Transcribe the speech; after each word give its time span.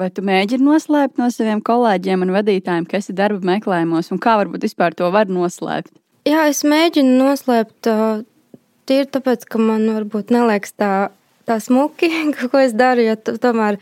vai 0.00 0.08
tu 0.14 0.24
mēģini 0.26 0.64
noslēpt 0.64 1.20
no 1.20 1.28
saviem 1.32 1.60
kolēģiem 1.64 2.24
un 2.24 2.34
vadītājiem, 2.34 2.88
ka 2.88 2.98
esi 3.00 3.14
darba 3.16 3.40
meklējumos, 3.52 4.10
un 4.14 4.20
kā 4.22 4.38
varbūt 4.40 4.64
vispār 4.66 4.96
to 4.96 5.10
var 5.12 5.30
noslēpt? 5.30 5.92
Jā, 6.28 6.46
es 6.52 6.64
mēģinu 6.68 7.16
noslēpt 7.20 7.88
tīri 8.88 9.08
tāpēc, 9.14 9.46
ka 9.50 9.60
man 9.62 9.86
varbūt 9.92 10.32
neliekas 10.34 10.74
tā, 10.76 10.92
tā 11.48 11.60
smuki, 11.62 12.10
ko 12.50 12.60
es 12.64 12.76
daru, 12.76 13.06
jo 13.10 13.16
tomēr. 13.40 13.80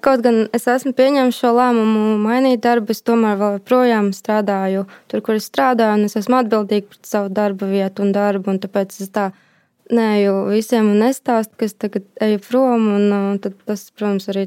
Kaut 0.00 0.22
gan 0.24 0.46
es 0.56 0.64
esmu 0.70 0.94
pieņēmis 0.96 1.38
šo 1.42 1.50
lēmumu 1.58 2.14
mainīt 2.22 2.62
darbu, 2.64 2.94
es 2.94 3.04
tomēr 3.04 3.36
joprojām 3.58 4.14
strādāju 4.16 4.86
tur, 5.12 5.20
kur 5.20 5.36
es 5.36 5.50
strādāju, 5.50 5.98
un 5.98 6.08
es 6.08 6.16
esmu 6.16 6.38
atbildīga 6.38 6.88
par 6.88 7.00
savu 7.04 7.32
darba 7.36 7.68
vietu 7.68 8.06
un 8.06 8.14
darbu, 8.16 8.54
un 8.54 8.62
tāpēc 8.62 8.96
es 9.04 9.12
tā 9.12 9.26
neju 9.92 10.46
visiem 10.48 10.88
un 10.88 11.02
nestāstu, 11.04 11.58
ka 11.60 11.68
es 11.68 11.76
tagad 11.76 12.06
eju 12.24 12.40
prom, 12.46 12.88
un, 12.96 13.12
un 13.12 13.42
tad 13.44 13.58
tas, 13.68 13.84
protams, 13.92 14.30
arī 14.32 14.46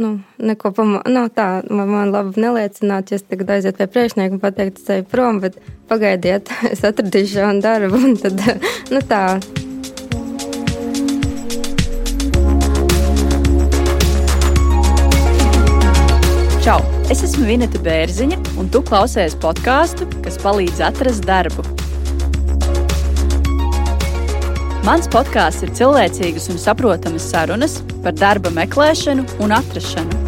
nu, 0.00 0.12
neko 0.42 0.72
pamā, 0.76 1.02
nav 1.10 1.30
tā, 1.36 1.46
man, 1.70 1.90
man 1.90 2.12
labi 2.14 2.40
neliecināt, 2.42 3.12
ja 3.12 3.20
es 3.20 3.26
tagad 3.26 3.52
aizietu 3.56 3.80
pie 3.80 3.88
priekšnieka 3.94 4.36
un 4.36 4.42
pateikt, 4.42 4.80
es 4.82 4.90
eju 4.96 5.06
prom, 5.10 5.40
bet 5.44 5.58
pagaidiet, 5.90 6.50
es 6.72 6.84
atradīšu 6.86 7.40
jaunu 7.42 7.64
darbu, 7.64 8.02
un 8.10 8.18
tad, 8.20 8.42
nu 8.94 9.02
tā. 9.06 9.22
Čau! 16.66 16.80
Es 17.06 17.20
esmu 17.22 17.46
Vineta 17.46 17.78
Bērziņa, 17.78 18.40
un 18.58 18.66
tu 18.74 18.82
klausies 18.82 19.38
podkāstu, 19.38 20.08
kas 20.24 20.40
palīdz 20.42 20.82
atrast 20.88 21.22
darbu. 21.28 21.75
Mans 24.86 25.08
podkāsts 25.10 25.64
ir 25.66 25.70
cilvēcīgas 25.74 26.44
un 26.52 26.60
saprotamas 26.62 27.24
sarunas 27.26 27.72
par 28.04 28.14
darba 28.14 28.52
meklēšanu 28.54 29.24
un 29.42 29.54
atrašanu. 29.56 30.20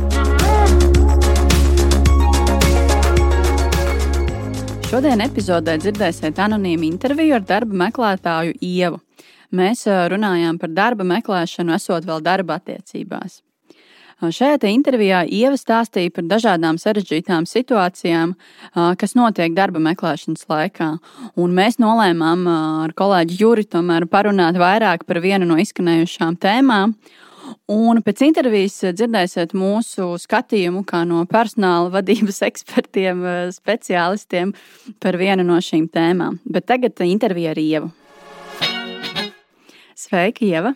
Šodien 4.91 5.22
epizodē 5.22 5.78
dzirdēsiet 5.78 6.42
anonīmu 6.42 6.88
interviju 6.91 7.38
ar 7.38 7.46
darba 7.46 7.84
meklētāju 7.86 8.58
Ievu. 8.58 8.98
Mēs 9.55 9.86
runājām 9.86 10.58
par 10.58 10.74
darba 10.74 11.06
meklēšanu, 11.06 11.78
esot 11.78 12.11
vēl 12.11 12.27
darba 12.27 12.58
attiecībās. 12.58 13.44
Šajā 14.19 14.58
intervijā 14.66 15.20
Ieva 15.30 15.55
stāstīja 15.55 16.11
par 16.11 16.24
dažādām 16.27 16.74
sarežģītām 16.83 17.44
situācijām, 17.47 18.33
kas 18.98 19.14
notiek 19.14 19.55
darba 19.55 19.78
meklēšanas 19.78 20.42
laikā. 20.50 20.88
Un 21.38 21.55
mēs 21.55 21.78
nolēmām 21.78 22.42
ar 22.50 22.94
kolēģi 22.98 23.39
Juri 23.39 23.66
parunāt 24.11 24.58
vairāk 24.58 25.06
par 25.06 25.20
vienu 25.22 25.46
no 25.46 25.55
izskanējušām 25.62 26.34
tēmām. 26.34 26.96
Un 27.70 28.02
pēc 28.02 28.24
intervijas 28.27 28.80
dzirdēsiet 28.91 29.55
mūsu 29.55 30.19
skatījumu, 30.19 30.83
kā 30.83 31.05
no 31.06 31.22
personāla 31.30 31.89
vadības 31.94 32.42
ekspertiem, 32.50 33.22
speciālistiem 33.55 34.50
par 34.98 35.14
vienu 35.16 35.46
no 35.46 35.62
šīm 35.62 35.86
tēmām. 35.94 36.42
Bet 36.44 36.66
tagad 36.66 36.98
intervija 37.06 37.55
ar 37.55 37.62
Ievu. 37.62 37.94
Sveika, 39.94 40.42
Ieva! 40.42 40.74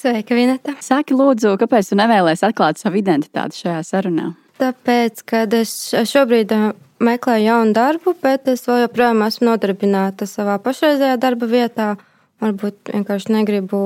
Sveika, 0.00 0.32
Vineta. 0.32 0.72
Saki, 0.80 1.12
lūdzu, 1.12 1.58
kāpēc 1.60 1.90
tu 1.90 1.96
nevēlies 2.00 2.40
atklāt 2.46 2.78
savu 2.80 2.96
identitāti 3.02 3.58
šajā 3.60 3.80
sarunā? 3.84 4.30
Tāpēc, 4.60 5.20
ka 5.28 5.42
es 5.58 5.74
šobrīd 6.08 6.54
uh, 6.56 6.70
meklēju 7.04 7.44
jaunu 7.44 7.74
darbu, 7.76 8.14
bet 8.22 8.48
es 8.48 8.64
joprojām 8.64 9.20
esmu 9.26 9.50
nodarbināta 9.50 10.28
savā 10.30 10.56
pašreizējā 10.64 11.18
darba 11.20 11.50
vietā. 11.50 11.90
Varbūt 12.40 12.94
vienkārši 12.94 13.34
negribu 13.34 13.82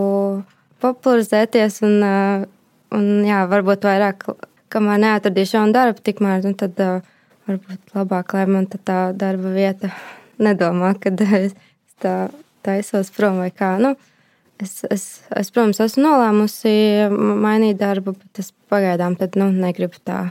popularizēties 0.84 1.80
un, 1.82 1.98
uh, 2.06 2.46
un 2.94 3.26
jā, 3.26 3.42
varbūt 3.50 3.90
vairāk, 3.90 4.28
kamēr 4.70 5.02
neatradīšu 5.08 5.58
jaunu 5.58 5.74
darbu, 5.74 6.06
tikmēr 6.06 6.46
nu, 6.46 6.54
tad 6.62 6.78
uh, 6.84 7.12
varbūt 7.50 7.98
labāk, 7.98 8.38
lai 8.38 8.46
man 8.54 8.70
tā 8.70 9.08
darba 9.18 9.50
vieta 9.58 9.90
nedomā, 10.46 10.94
ka 10.94 11.10
es 11.42 11.58
tā 11.98 12.18
taisos 12.62 13.10
prom 13.18 13.42
vai 13.42 13.50
kā. 13.50 13.74
Nu, 13.82 13.96
Es, 14.62 14.84
es, 14.86 15.04
es, 15.34 15.50
protams, 15.50 15.80
esmu 15.82 16.04
nolēmusi 16.04 16.72
mainīt 17.10 17.80
darbu, 17.80 18.14
bet 18.14 18.42
es 18.44 18.52
pagaidām 18.70 19.16
nu, 19.40 19.50
negribu 19.50 19.98
tā, 20.06 20.28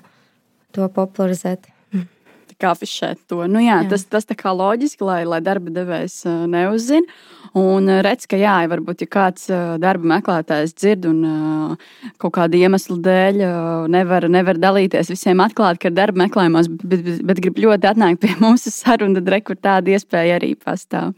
to 0.71 0.87
popularizēt. 0.87 1.67
Kā 2.61 2.71
afišēt 2.71 3.25
to. 3.27 3.41
Nu, 3.51 3.59
jā, 3.59 3.81
jā. 3.81 3.89
Tas, 3.91 4.05
tas 4.07 4.27
tā 4.29 4.37
kā 4.39 4.53
loģiski, 4.55 5.03
lai, 5.03 5.23
lai 5.27 5.41
darba 5.43 5.73
devējs 5.73 6.21
neuzzina. 6.47 7.17
Un 7.59 7.89
redz, 8.05 8.25
ka 8.29 8.37
jā, 8.39 8.53
varbūt 8.71 9.03
ja 9.03 9.07
kāds 9.11 9.49
darba 9.81 10.07
meklētājs 10.15 10.71
dzird 10.73 11.03
un 11.09 11.19
kaut 12.21 12.33
kāda 12.37 12.57
iemesla 12.57 12.97
dēļ 13.05 13.43
nevar, 13.93 14.29
nevar 14.31 14.61
dalīties 14.61 15.11
visiem 15.11 15.43
atklāt, 15.43 15.81
ka 15.81 15.91
ir 15.91 15.97
darba 15.97 16.23
meklējumos, 16.23 16.71
bet, 16.79 17.03
bet, 17.03 17.19
bet 17.29 17.43
grib 17.43 17.59
ļoti 17.65 17.91
atnākt 17.91 18.23
pie 18.23 18.31
mums 18.39 18.65
uz 18.71 18.79
sarunu, 18.79 19.19
tad 19.19 19.33
rekur 19.35 19.59
tāda 19.59 19.93
iespēja 19.93 20.39
arī 20.39 20.53
pastāv. 20.57 21.11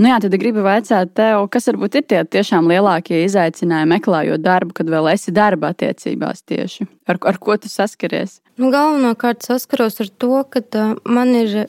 Nu 0.00 0.08
jā, 0.08 0.16
tad 0.22 0.32
gribu 0.40 0.62
vaicāt 0.64 1.10
tev, 1.18 1.42
kas 1.52 1.68
varbūt 1.68 1.98
ir 1.98 2.04
tie 2.08 2.20
tiešām 2.36 2.70
lielākie 2.70 3.18
izaicinājumi 3.26 3.98
meklējot 3.98 4.40
darbu, 4.40 4.72
kad 4.78 4.88
vēl 4.88 5.10
esi 5.12 5.34
darba 5.36 5.74
attiecībās 5.74 6.40
tieši? 6.48 6.86
Ar, 7.10 7.20
ar 7.28 7.40
ko 7.42 7.58
tu 7.60 7.68
saskaries? 7.68 8.38
Nu, 8.56 8.70
galvenokārt 8.72 9.44
saskaros 9.44 10.00
ar 10.00 10.08
to, 10.22 10.40
ka 10.48 10.86
man 11.04 11.34
ir 11.36 11.66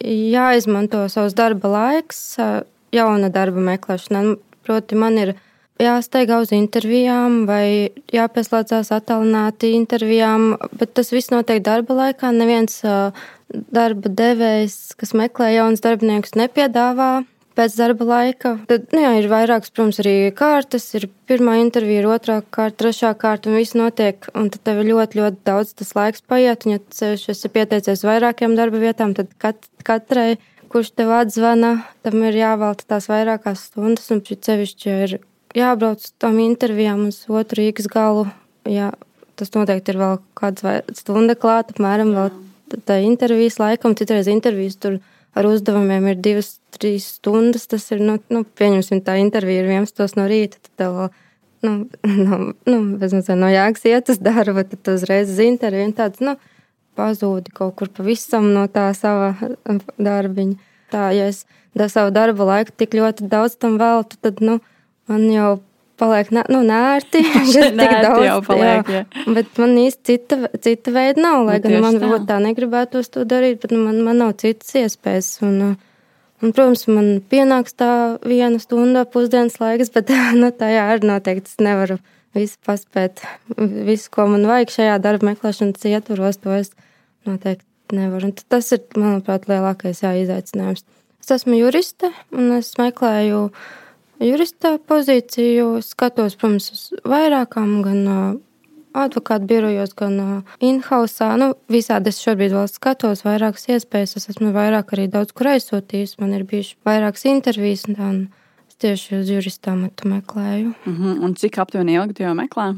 jāizmanto 0.00 1.04
savs 1.12 1.36
darba 1.36 1.74
laiks 1.74 2.22
jauna 2.96 3.28
darba 3.34 3.60
meklēšanā. 3.74 4.24
Nu, 4.24 4.40
proti, 4.64 4.96
man 4.96 5.20
ir 5.20 5.36
jāsteigā 5.76 6.40
uz 6.40 6.56
intervijām 6.56 7.42
vai 7.48 7.92
jāpieslēdzās 8.16 8.94
attālināti 8.96 9.74
intervijām, 9.76 10.54
bet 10.80 10.96
tas 10.96 11.12
viss 11.12 11.34
notiek 11.36 11.60
darba 11.68 12.00
laikā. 12.00 12.32
Neviens 12.32 12.80
darba 13.52 14.20
devējs, 14.24 14.94
kas 14.96 15.12
meklē 15.12 15.52
jaunus 15.58 15.84
darbiniekus, 15.84 16.38
nepiedāvā 16.38 17.18
pēc 17.58 17.76
darba 17.78 18.06
laika. 18.06 18.54
Tad 18.70 18.92
nu 18.94 19.02
jā, 19.02 19.12
ir 19.18 19.28
vairākas, 19.30 19.72
protams, 19.74 19.98
arī 20.02 20.14
kārtas. 20.36 20.86
Ir 20.98 21.08
pirmā 21.28 21.58
intervija, 21.62 22.02
ir 22.02 22.10
otrā 22.10 22.38
kārta, 22.54 22.84
trešā 22.84 23.12
kārta, 23.18 23.50
un 23.50 23.58
viss 23.58 23.76
notiek. 23.78 24.28
Un 24.38 24.50
tad 24.54 24.62
tev 24.68 24.84
ļoti, 24.86 25.18
ļoti 25.18 25.42
daudz 25.48 25.74
tas 25.78 25.94
laiks 25.98 26.22
paiet. 26.30 26.68
Un, 26.68 26.76
ja 26.76 26.82
tu 26.82 27.32
esi 27.34 27.52
pieteicies 27.54 28.06
vairākiem 28.06 28.54
darba 28.58 28.82
vietām, 28.82 29.16
tad 29.18 29.32
kat, 29.42 29.66
katrai, 29.86 30.38
kurš 30.72 30.92
tev 31.00 31.12
atzvana, 31.16 31.74
tam 32.06 32.22
ir 32.28 32.38
jāvelta 32.38 32.86
tās 32.94 33.10
vairākās 33.10 33.68
stundas. 33.72 34.10
Un 34.14 34.22
sevišķi 34.22 34.96
ir 35.08 35.18
jābrauc 35.58 36.04
uz 36.04 36.14
tām 36.20 36.38
intervijām 36.44 37.08
uz 37.10 37.24
otru 37.28 37.62
Rīgas 37.62 37.90
galu. 37.90 38.28
Jā, 38.68 38.92
tas 39.38 39.54
noteikti 39.54 39.94
ir 39.94 40.02
vēl 40.02 40.18
kāda 40.38 40.80
stunda 40.96 41.34
klāta, 41.38 41.74
apmēram 41.74 42.14
vēl 42.16 42.34
tā 42.86 42.98
intervijas 43.04 43.56
laikam, 43.62 43.94
citreiz 43.96 44.28
intervijas 44.28 44.76
tur 44.76 44.98
ar 45.36 45.48
uzdevumiem 45.48 46.06
ir 46.12 46.20
divas, 46.24 46.58
trīs 46.74 47.08
stundas. 47.18 47.66
Tas 47.70 47.86
ir, 47.94 48.02
nu, 48.04 48.18
nu 48.32 48.44
pieņemsim, 48.58 49.02
tā 49.06 49.18
intervija 49.20 49.64
ir 49.64 49.72
11 49.72 50.18
no 50.18 50.28
rīta. 50.30 50.60
Tad 50.62 50.72
tev 50.82 51.00
nu, 51.62 51.74
no, 52.26 52.40
nu, 52.68 52.78
bezmazliet 53.00 53.40
no 53.40 53.50
jēgas 53.52 53.86
iet 53.90 54.12
uz 54.12 54.22
darbu, 54.22 54.64
tad 54.72 54.94
uzreiz 54.94 55.32
uz 55.34 55.42
interviju 55.44 55.90
un 55.90 55.94
tāds, 55.96 56.22
nu, 56.24 56.36
pazūdi 56.98 57.54
kaut 57.54 57.76
kur 57.78 57.90
pavisam 57.94 58.50
no 58.54 58.66
tā 58.70 58.88
sava 58.98 59.34
darbiņa. 60.08 60.58
Tā, 60.88 61.10
ja 61.12 61.28
es 61.28 61.44
da 61.76 61.88
savu 61.92 62.12
darbu 62.14 62.46
laiku 62.48 62.72
tik 62.80 62.96
ļoti 62.96 63.28
daudz 63.28 63.58
tam 63.60 63.76
veltu, 63.80 64.16
tad, 64.24 64.40
nu, 64.44 64.58
man 65.10 65.26
jau 65.30 65.58
paliek 65.98 66.30
nu, 66.32 66.60
nērti. 66.66 67.22
Tas 67.34 67.52
tik 67.54 67.74
daudz 68.04 68.24
jau 68.24 68.38
paliek. 68.46 68.90
Jā. 68.92 69.02
Jā. 69.04 69.26
Bet 69.36 69.60
man 69.60 69.76
īsti 69.82 70.06
cita, 70.12 70.38
cita 70.64 70.94
veida 70.94 71.22
nav. 71.22 71.44
Lai 71.48 71.58
nu, 71.58 71.66
gan 71.66 71.84
man 71.84 72.00
tā. 72.02 72.20
tā 72.30 72.38
negribētos 72.44 73.12
to 73.14 73.26
darīt, 73.28 73.60
bet 73.64 73.74
nu, 73.74 73.82
man, 73.86 74.00
man 74.06 74.20
nav 74.22 74.34
citas 74.42 74.74
iespējas. 74.78 75.30
Un, 75.46 75.56
un, 76.42 76.52
protams, 76.52 76.86
man 76.90 77.10
pienāks 77.30 77.76
tā 77.78 77.90
viena 78.26 78.60
stunda 78.62 79.04
pusdienas 79.08 79.58
laiks, 79.62 79.92
bet 79.94 80.12
nu, 80.40 80.52
tajā 80.54 80.86
arī 80.94 81.10
noteikti 81.12 81.52
es 81.52 81.58
nevaru 81.64 81.98
visu 82.36 82.60
paspēt. 82.66 83.24
Visu, 83.56 84.12
ko 84.14 84.28
man 84.30 84.46
vajag 84.48 84.74
šajā 84.76 85.00
darba 85.02 85.32
meklēšanas 85.32 85.88
ietvaros, 85.90 86.38
to 86.44 86.54
es 86.54 86.72
noteikti 87.26 87.98
nevaru. 87.98 88.30
Un 88.30 88.48
tas 88.52 88.70
ir, 88.76 88.84
manuprāt, 89.00 89.48
lielākais 89.50 90.04
jā, 90.04 90.14
izaicinājums. 90.22 90.86
Es 91.24 91.34
esmu 91.34 91.58
juriste 91.58 92.08
un 92.32 92.54
es 92.56 92.70
meklēju 92.78 93.40
uh, 93.48 93.68
jurista 94.20 94.76
pozīciju 94.78 95.78
skatos, 95.84 96.36
protams, 96.38 96.70
uz 96.74 96.82
vairākām, 97.08 97.78
gan 97.84 98.04
advokātu 98.98 99.46
birojos, 99.46 99.94
gan 99.98 100.18
in-house. 100.64 101.28
Nu, 101.40 101.52
visādi 101.70 102.12
es 102.12 102.20
šobrīd 102.24 102.54
vēl 102.56 102.66
skatos, 102.70 103.24
vairākas 103.26 103.68
iespējas. 103.74 104.16
Es 104.18 104.28
esmu 104.32 104.52
vairāk 104.56 104.94
arī 104.96 105.08
daudz 105.12 105.34
kur 105.36 105.52
aizsūtījis. 105.54 106.18
Man 106.22 106.34
ir 106.36 106.46
bijušas 106.48 106.78
vairākas 106.88 107.26
intervijas, 107.30 107.86
un, 107.92 108.26
es 108.68 108.80
tieši 108.82 109.20
uz 109.20 109.32
jurista 109.32 109.74
amatu 109.76 110.08
meklēju. 110.08 110.74
Mhm, 110.84 111.04
-huh. 111.04 111.24
Un 111.24 111.34
cik 111.34 111.58
aptuveni 111.58 111.94
ilgi 111.94 112.14
tu 112.14 112.22
jau 112.22 112.34
meklē? 112.34 112.74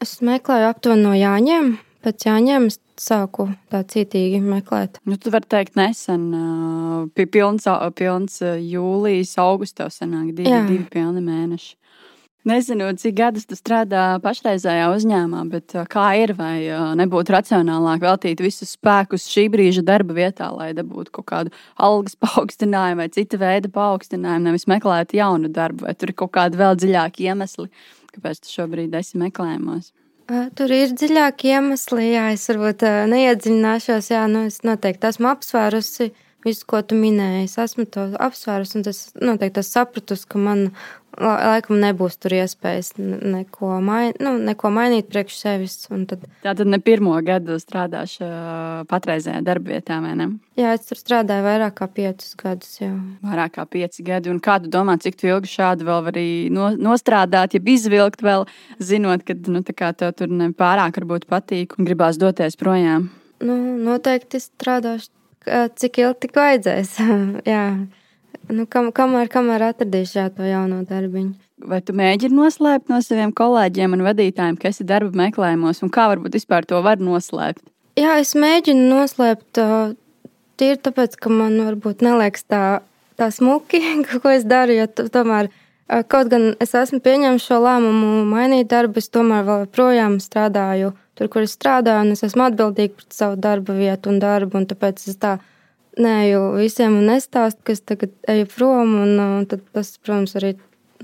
Es 0.00 0.20
meklēju 0.20 0.68
aptuveni 0.68 1.02
no 1.02 1.14
Jāņiem. 1.14 1.76
Pēc 2.04 2.26
Jāņiem 2.26 2.66
es 2.68 2.76
sāku 3.00 3.46
tā 3.72 3.80
cītīgi 3.88 4.42
meklēt. 4.44 4.98
Nu, 5.08 5.16
tu 5.16 5.32
vari 5.32 5.48
teikt, 5.48 5.78
nesen, 5.80 6.26
uh, 6.36 7.24
pilns, 7.32 7.64
pilns 7.96 8.42
jūlijas, 8.44 9.32
augusts 9.40 9.78
tev 9.78 9.88
sanāk 9.94 10.34
divi, 10.36 10.52
Jā. 10.52 10.66
divi 10.68 10.84
pilni 10.92 11.24
mēneši. 11.24 11.72
Nezinu, 12.44 12.90
cik 13.00 13.14
gadus 13.16 13.46
tu 13.48 13.56
strādā 13.56 14.18
pašreizējā 14.20 14.90
uzņēmumā, 14.92 15.46
bet 15.48 15.72
kā 15.88 16.10
ir, 16.20 16.34
vai 16.36 16.68
nebūtu 17.00 17.32
racionālāk 17.32 18.04
veltīt 18.04 18.42
visus 18.44 18.74
spēkus 18.76 19.24
šī 19.32 19.46
brīža 19.54 19.80
darba 19.88 20.12
vietā, 20.18 20.50
lai 20.52 20.74
dabūtu 20.76 21.14
kaut 21.16 21.28
kādu 21.32 21.54
algas 21.80 22.18
paaugstinājumu 22.26 23.00
vai 23.00 23.08
cita 23.16 23.40
veida 23.40 23.72
paaugstinājumu, 23.72 24.50
nevis 24.50 24.68
meklēt 24.68 25.16
jaunu 25.16 25.48
darbu, 25.48 25.86
vai 25.88 25.96
tur 25.96 26.12
ir 26.12 26.20
kaut 26.20 26.36
kādi 26.36 26.60
vēl 26.60 26.76
dziļāki 26.84 27.30
iemesli, 27.30 27.70
kāpēc 28.12 28.44
tu 28.44 28.52
šobrīd 28.58 29.00
esi 29.00 29.24
meklējumos? 29.24 29.94
Tur 30.24 30.72
ir 30.72 30.92
dziļāki 30.96 31.50
iemesli, 31.52 32.06
jā, 32.14 32.28
es 32.32 32.46
varbūt 32.48 32.84
neiedziļināšos, 33.12 34.06
jā, 34.08 34.22
nu 34.32 34.46
es 34.48 34.62
noteikti 34.64 35.10
esmu 35.10 35.28
apsvērusi 35.34 36.06
visu, 36.44 36.66
ko 36.70 36.82
tu 36.84 36.98
minēji. 36.98 37.48
Es 37.48 37.56
esmu 37.60 37.86
to 37.90 38.10
apsvērusi, 38.20 38.78
un 38.78 38.84
tas 38.86 39.00
noteikti 39.20 39.62
esmu 39.62 39.78
sapratusi, 39.78 40.28
ka 40.30 40.40
man 40.42 40.68
laikam 41.20 41.78
nebūs 41.82 42.16
tur 42.18 42.34
iespējas 42.34 42.94
neko, 42.98 43.78
main, 43.84 44.14
nu, 44.22 44.34
neko 44.42 44.70
mainīt 44.74 45.08
priekš 45.10 45.36
sevis. 45.38 45.76
Tad... 46.10 46.24
Tā 46.42 46.54
tad 46.58 46.70
ne 46.70 46.80
pirmo 46.82 47.14
gadu 47.24 47.58
strādāšu 47.62 48.28
patreizējā 48.90 49.42
darbvietā, 49.46 50.00
vai 50.04 50.14
ne? 50.18 50.28
Jā, 50.58 50.74
es 50.76 50.88
tur 50.88 51.00
strādāju 51.00 51.46
vairāk 51.46 51.76
kā 51.78 51.88
piecus 51.90 52.34
gadus. 52.40 52.76
Jau. 52.80 52.92
Vairāk 53.24 53.56
kā 53.58 53.66
pieci 53.70 54.06
gadi. 54.06 54.32
Un 54.32 54.40
kādu 54.44 54.70
domā, 54.72 54.96
cik 55.02 55.26
ilgi 55.26 55.52
šādi 55.54 55.86
vēl 55.86 56.06
var 56.08 56.20
no, 56.54 56.70
nostrādāt, 56.90 57.56
ja 57.56 57.64
izvilkt 57.74 58.24
vēl, 58.24 58.48
zinot, 58.82 59.26
ka 59.26 59.38
nu, 59.50 59.62
tev 59.66 60.14
tur 60.18 60.32
nepārāk 60.32 60.98
varbūt 61.02 61.28
patīk 61.30 61.78
un 61.78 61.90
gribās 61.90 62.18
doties 62.20 62.58
projām? 62.60 63.10
Nu, 63.44 63.56
noteikti 63.82 64.40
strādāšu 64.40 65.12
cik 65.46 66.00
ilgi 66.02 66.24
tik 66.24 66.36
vajadzēs. 66.38 66.96
jā, 67.54 67.64
nu, 68.50 68.66
kam, 68.70 68.90
kamēr, 68.94 69.30
kamēr 69.32 69.68
atradīšu 69.70 70.20
jā, 70.20 70.28
to 70.34 70.46
jauno 70.48 70.82
darbiņu. 70.88 71.34
Vai 71.64 71.78
tu 71.86 71.94
mēģini 71.96 72.34
noslēpt 72.34 72.90
no 72.92 72.98
saviem 73.04 73.30
kolēģiem 73.36 73.94
un 73.96 74.02
vadītājiem, 74.04 74.56
kas 74.60 74.82
ir 74.82 74.88
darba 74.90 75.14
meklējumos, 75.22 75.84
un 75.86 75.92
kā 75.94 76.08
varbūt 76.10 76.34
vispār 76.36 76.66
to 76.68 76.80
var 76.84 77.00
noslēpt? 77.00 77.62
Jā, 78.00 78.16
es 78.20 78.34
mēģinu 78.34 78.88
noslēpt 78.90 79.60
tīri 80.58 80.80
tāpēc, 80.82 81.14
ka 81.20 81.30
man 81.30 81.60
varbūt 81.62 82.02
neliekas 82.04 82.46
tā, 82.50 82.64
tā 83.20 83.30
smuki, 83.34 83.80
ko 84.22 84.34
es 84.34 84.48
daru, 84.48 84.80
jo 84.80 84.88
tomēr. 85.14 85.52
Kaut 86.08 86.30
gan 86.32 86.54
es 86.64 86.72
esmu 86.72 87.02
pieņēmis 87.04 87.44
šo 87.44 87.58
lēmumu 87.60 88.24
mainīt 88.30 88.70
darbu, 88.70 89.02
es 89.02 89.10
tomēr 89.12 89.44
vēl 89.44 89.66
joprojām 89.66 90.16
strādāju 90.22 90.94
tur, 91.18 91.30
kur 91.32 91.46
es 91.46 91.56
strādāju, 91.56 92.04
un 92.06 92.14
es 92.14 92.24
esmu 92.26 92.46
atbildīga 92.48 92.98
par 92.98 93.08
savu 93.14 93.40
darba 93.40 93.76
vietu 93.76 94.12
un 94.12 94.20
darbu. 94.22 94.60
Un 94.60 94.68
tāpēc 94.70 95.02
es 95.10 95.18
tā 95.22 95.36
neju 96.00 96.54
visiem 96.58 96.98
un 96.98 97.08
nestāstu, 97.10 97.62
ka 97.66 97.74
es 97.74 97.82
tagad 97.86 98.14
eju 98.30 98.48
prom. 98.54 98.94
Un, 99.04 99.18
un 99.18 99.50
tad 99.50 99.64
tas, 99.74 99.94
protams, 100.02 100.34
arī 100.40 100.54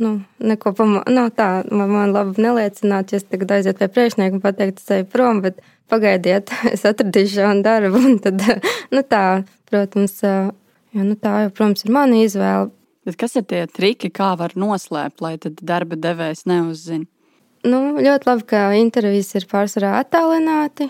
nu, 0.01 0.15
neko 0.39 0.73
pamā, 0.77 1.05
nav 1.11 1.31
nu, 1.31 1.35
tā, 1.37 1.49
man, 1.71 1.93
man 1.93 2.15
labi 2.15 2.43
neliecināt, 2.43 3.13
ja 3.13 3.21
es 3.21 3.29
tagad 3.29 3.53
aizietu 3.59 3.83
pie 3.83 3.91
priekšnieka 3.93 4.39
un 4.39 4.43
pateikt, 4.43 4.81
es 4.81 4.97
eju 4.97 5.07
prom, 5.13 5.43
bet 5.45 5.61
pagaidiet, 5.93 6.53
es 6.75 6.87
atradīšu 6.89 7.45
jaunu 7.45 7.65
darbu. 7.67 8.03
Un 8.11 8.19
tad, 8.25 8.43
nu 8.95 9.05
tā, 9.07 9.25
protams, 9.71 10.19
jo, 10.25 11.07
nu 11.07 11.17
tā 11.21 11.37
jau, 11.47 11.55
protams, 11.55 11.87
ir 11.87 11.97
mana 11.97 12.23
izvēle. 12.25 12.71
Bet 13.09 13.17
kas 13.17 13.33
ir 13.39 13.47
tie 13.49 13.63
triki, 13.65 14.11
kā 14.13 14.35
var 14.37 14.53
noslēpt, 14.61 15.23
lai 15.25 15.39
darba 15.41 15.97
devējs 15.97 16.45
neuzzina? 16.51 17.09
Nu, 17.67 17.81
ļoti 18.01 18.29
labi, 18.29 18.47
ka 18.49 18.63
intervijas 18.79 19.35
ir 19.37 19.45
pārsvarā 19.51 19.99
attālināti. 20.01 20.89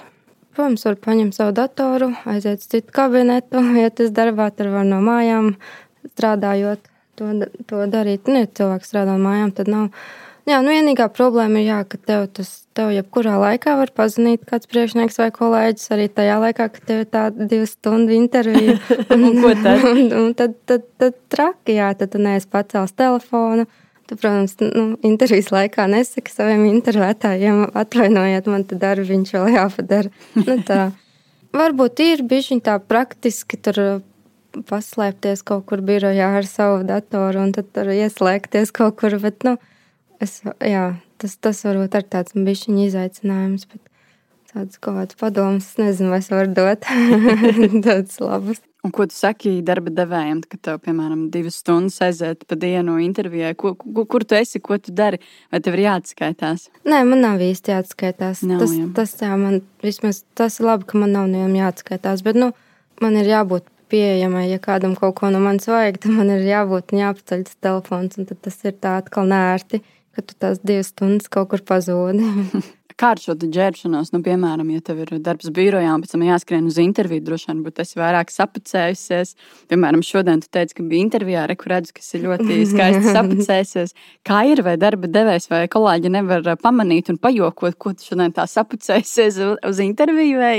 Protams, 0.54 0.84
var 0.86 0.96
paņemt 1.02 1.34
savu 1.34 1.54
datoru, 1.54 2.10
aiziet 2.30 2.62
uz 2.62 2.70
citu 2.70 2.94
kabinetu, 2.94 3.62
iet 3.82 4.02
uz 4.02 4.14
darbā, 4.14 4.50
tur 4.54 4.70
var 4.74 4.86
no 4.86 5.00
mājām 5.02 5.54
strādājot 6.12 6.90
to, 7.18 7.30
to 7.70 7.84
darīt. 7.90 8.30
Nu, 8.30 8.42
ja 8.44 8.50
cilvēks 8.60 8.90
strādā 8.90 9.16
no 9.16 9.22
mājām, 9.24 9.54
tad 9.56 9.70
nav. 9.70 9.90
Jā, 10.48 10.58
nu 10.64 10.72
vienīgā 10.72 11.10
problēma 11.14 11.60
ir, 11.60 11.66
jā, 11.68 11.80
ka 11.86 11.98
tev 12.00 12.24
tas, 12.34 12.48
tev 12.74 12.90
jebkurā 12.94 13.36
laikā 13.38 13.74
var 13.78 13.92
pazvanīt 13.94 14.46
kāds 14.48 14.70
priekšnieks 14.70 15.20
vai 15.20 15.28
kolēģis, 15.34 15.90
arī 15.94 16.08
tajā 16.14 16.38
laikā, 16.42 16.70
kad 16.74 16.86
tev 16.88 17.02
ir 17.04 17.10
tā 17.12 17.26
divu 17.34 17.68
stundu 17.68 18.16
intervija. 18.16 18.78
un, 19.14 19.26
un 19.28 19.62
tad? 19.62 19.84
un, 19.90 20.02
un 20.22 20.32
tad, 20.38 20.56
tad, 20.70 20.86
tad 21.02 21.18
traki, 21.34 21.76
jā, 21.78 21.92
tad 21.98 22.14
tu 22.14 22.22
neesi 22.22 22.50
pacēls 22.50 22.96
telefonu. 22.98 23.68
Tu, 24.10 24.16
protams, 24.18 24.56
nu, 24.58 24.96
intervijas 25.06 25.52
laikā 25.54 25.84
nesaki 25.86 26.32
saviem 26.34 26.64
intervētājiem, 26.66 27.60
atvainojiet, 27.78 28.48
man 28.50 28.64
te 28.66 28.74
darbu 28.80 29.04
viņš 29.06 29.34
vēl 29.36 29.52
jāpadara. 29.54 30.10
Nu, 30.34 30.56
tā. 30.66 30.88
Varbūt 31.54 32.02
ir 32.02 32.24
bijuši 32.26 32.58
tā 32.66 32.74
praktiski 32.82 33.58
tur 33.62 33.78
paslēpties 34.66 35.44
kaut 35.46 35.68
kur 35.70 35.82
birojā 35.86 36.32
ar 36.40 36.46
savu 36.46 36.82
datoru 36.86 37.44
un 37.44 37.54
tad 37.54 37.70
tur 37.74 37.92
ieslēgties 37.94 38.74
kaut 38.74 38.98
kur, 38.98 39.14
bet, 39.22 39.46
nu, 39.46 39.54
es, 40.22 40.40
jā, 40.58 40.88
tas, 41.22 41.36
tas 41.38 41.62
varbūt 41.66 41.94
ir 42.00 42.08
tāds 42.10 42.34
bišķiņa 42.34 42.86
izaicinājums, 42.88 43.68
bet 43.70 43.82
tāds 44.50 44.80
kaut 44.82 44.98
kāds 44.98 45.18
padoms, 45.20 45.68
nezinu, 45.80 46.10
vai 46.12 46.20
es 46.22 46.28
varu 46.32 46.52
dot 46.56 46.84
tāds 47.86 48.20
labus. 48.22 48.60
Un 48.80 48.92
ko 48.96 49.04
tu 49.04 49.12
saki 49.12 49.58
darba 49.66 49.92
devējiem, 49.92 50.38
kad 50.48 50.60
tev, 50.64 50.78
piemēram, 50.86 51.26
divas 51.32 51.58
stundas 51.60 51.98
aiziet 52.06 52.46
pa 52.48 52.56
dienu 52.56 52.94
intervijai? 53.04 53.52
Kur, 53.60 53.74
kur, 53.76 54.06
kur 54.08 54.24
tu 54.24 54.38
esi, 54.38 54.62
ko 54.64 54.78
tu 54.80 54.94
dari? 54.96 55.20
Vai 55.52 55.60
tev 55.60 55.76
ir 55.76 55.84
jāatskaitās? 55.84 56.70
Nē, 56.88 57.02
man 57.10 57.20
nav 57.26 57.44
īsti 57.44 57.74
jāatskaitās. 57.74 58.40
Nav, 58.48 58.64
tas, 58.64 58.72
jā. 58.78 58.86
tas, 58.96 59.12
jā, 59.20 59.34
man, 59.36 59.60
vismaz, 59.84 60.22
tas 60.38 60.56
ir 60.62 60.70
labi, 60.70 60.88
ka 60.88 61.02
man 61.02 61.12
nav 61.12 61.28
nevienam 61.28 61.58
jāatskaitās. 61.60 62.24
Bet 62.24 62.40
nu, 62.40 62.54
man 63.04 63.20
ir 63.20 63.28
jābūt 63.28 63.68
pieejamai. 63.92 64.46
Ja 64.48 64.62
kādam 64.62 64.96
kaut 64.96 65.18
ko 65.20 65.28
no 65.34 65.44
manis 65.44 65.68
vajag, 65.68 66.00
tad 66.00 66.16
man 66.16 66.32
ir 66.32 66.48
jābūt 66.48 66.94
un 66.94 67.04
jāpaceļ 67.04 67.46
tas 67.50 67.62
telefons. 67.68 68.16
Tad 68.16 68.44
tas 68.48 68.60
ir 68.64 68.80
tā 68.80 68.96
atkal 69.02 69.28
nērti, 69.28 69.84
ka 70.16 70.24
tu 70.24 70.40
tās 70.40 70.64
divas 70.64 70.94
stundas 70.94 71.28
kaut 71.28 71.52
kur 71.52 71.68
pazūdi. 71.68 72.32
kā 73.00 73.14
ar 73.14 73.20
šo 73.22 73.34
ģērbšanos, 73.40 74.12
nu, 74.14 74.20
piemēram, 74.24 74.68
ja 74.74 74.82
tev 74.84 75.00
ir 75.04 75.12
darbs 75.24 75.48
birojā 75.56 75.94
un 75.94 76.04
pēc 76.04 76.14
tam 76.14 76.24
jāskrien 76.26 76.66
uz 76.68 76.78
interviju, 76.82 77.24
droši 77.26 77.50
vien 77.50 77.62
būtu 77.64 77.80
tas 77.80 77.96
vairāk 77.98 78.32
sapucējusies. 78.34 79.34
Piemēram, 79.72 80.04
šodien 80.06 80.42
tu 80.44 80.50
teici, 80.52 80.76
ka 80.76 80.86
bija 80.86 81.06
intervijā, 81.06 81.46
re, 81.48 81.56
kur 81.60 81.74
redzu, 81.74 81.94
kas 81.96 82.12
ir 82.16 82.26
ļoti 82.26 82.60
skaisti 82.72 83.14
sapucējusies. 83.16 83.96
Kā 84.26 84.42
ir, 84.50 84.64
vai 84.66 84.76
darba 84.80 85.10
devējs 85.10 85.50
vai 85.52 85.64
kolēģi 85.72 86.14
nevar 86.18 86.52
pamanīt 86.60 87.12
un 87.12 87.20
pajokot, 87.22 87.78
ko 87.80 87.94
tu 87.96 88.10
šodien 88.10 88.36
tā 88.36 88.46
sapucējusies 88.50 89.40
uz, 89.46 89.56
uz 89.70 89.82
interviju? 89.84 90.40
Vai? 90.40 90.56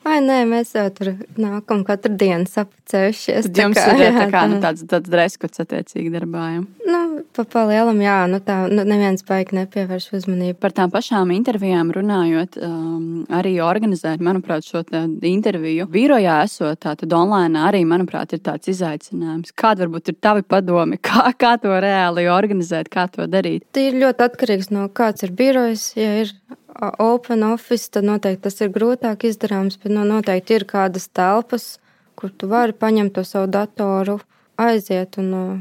Vai 0.00 0.16
nē, 0.24 0.38
mēs 0.48 0.70
jau 0.72 0.86
tur 0.96 1.10
nākam 1.36 1.82
katru 1.84 2.14
dienu 2.16 2.48
sapcējušies. 2.48 3.50
Tad 3.50 3.58
jums 3.60 3.76
kā, 3.76 3.90
ir 3.92 4.06
jā, 4.06 4.12
tā 4.16 4.28
kā, 4.32 4.44
nu, 4.48 4.56
tāds, 4.62 4.84
tāds 4.88 5.12
dreskots 5.12 5.60
attiecīgi 5.60 6.12
darbā. 6.14 6.44
Ja? 6.54 6.62
Nu, 6.88 7.00
pa, 7.36 7.44
pa 7.44 7.66
lielam, 7.68 8.00
jā, 8.00 8.14
nu 8.32 8.40
tā, 8.44 8.62
nu, 8.72 8.86
neviens 8.88 9.26
baigi 9.28 9.58
nepievērš 9.58 10.06
uzmanību. 10.16 10.56
Par 10.62 10.72
tām 10.78 10.92
pašām 10.94 11.34
intervijām 11.34 11.92
runājot, 11.92 12.56
um, 12.64 13.02
arī 13.36 13.58
organizēt, 13.60 14.24
manuprāt, 14.24 14.64
šo 14.64 14.80
interviju 15.28 15.84
birojā 15.92 16.38
esot, 16.46 16.80
tātad 16.86 17.12
online 17.16 17.60
arī, 17.68 17.84
manuprāt, 17.88 18.32
ir 18.32 18.40
tāds 18.46 18.72
izaicinājums. 18.72 19.52
Kāda 19.52 19.84
varbūt 19.84 20.14
ir 20.14 20.20
tavi 20.24 20.46
padomi, 20.48 20.96
kā, 21.10 21.28
kā 21.36 21.58
to 21.60 21.76
reāli 21.76 22.24
organizēt, 22.32 22.88
kā 22.88 23.04
to 23.12 23.28
darīt? 23.28 23.68
Tie 23.76 23.90
ir 23.90 24.00
ļoti 24.00 24.30
atkarīgs 24.30 24.72
no 24.72 24.88
kāds 24.88 25.28
ir 25.28 25.36
birojs, 25.36 25.90
ja 26.00 26.22
ir 26.24 26.32
open 26.80 27.44
office, 27.44 27.90
tad 27.92 28.06
noteikti 28.08 28.46
tas 28.46 28.60
ir 28.64 28.72
grūtāk 28.74 29.26
izdarāms, 29.28 29.78
bet 29.82 29.92
nu, 29.92 30.04
noteikti 30.08 30.56
ir 30.58 30.66
kādas 30.68 31.08
telpas, 31.12 31.74
kur 32.18 32.32
tu 32.32 32.48
vari 32.50 32.76
paņemt 32.76 33.14
to 33.16 33.24
savu 33.24 33.50
datoru, 33.52 34.18
aiziet 34.60 35.18
un 35.20 35.32
uh, 35.36 35.52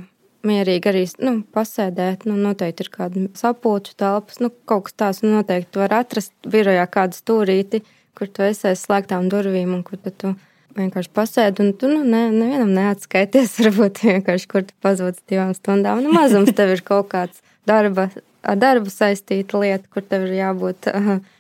mierīgi 0.48 0.92
arī 0.92 1.06
nu, 1.24 1.40
pasēdēt. 1.56 2.26
Nu, 2.30 2.38
noteikti 2.40 2.86
ir 2.86 2.92
kāda 2.94 3.26
sapulču 3.38 3.96
telpas, 4.00 4.40
nu, 4.44 4.52
kaut 4.70 4.88
kas 4.88 5.00
tāds. 5.00 5.24
Nu, 5.26 5.34
noteikti 5.40 5.74
tu 5.76 5.84
vari 5.84 6.00
atrast 6.00 6.34
birojā 6.48 6.86
kādu 6.92 7.20
stūrīti, 7.20 7.84
kur 8.18 8.32
tu 8.32 8.46
esi 8.48 8.72
aiz 8.72 8.84
slēgtām 8.86 9.30
durvīm 9.32 9.76
un 9.76 9.84
kur 9.88 10.00
tu 10.00 10.36
vienkārši 10.80 11.12
pasēdi 11.16 11.64
un 11.64 11.74
tu 11.80 11.90
nu, 11.92 12.04
ne, 12.08 12.28
nevienam 12.32 12.72
neatskaities. 12.76 13.58
Varbūt 13.64 14.04
vienkārši 14.06 14.52
kur 14.52 14.66
tu 14.68 14.76
pazūd 14.84 15.20
divām 15.32 15.54
stundām. 15.58 16.04
Nu, 16.06 16.14
mazums 16.16 16.56
tev 16.56 16.76
ir 16.76 16.84
kaut 16.88 17.12
kāds 17.14 17.44
darba 17.68 18.10
ar 18.44 18.60
darbu 18.60 18.92
saistīta 18.94 19.60
lieta, 19.62 19.86
kur 19.94 20.06
tev 20.06 20.30
ir 20.30 20.40
jābūt. 20.44 20.94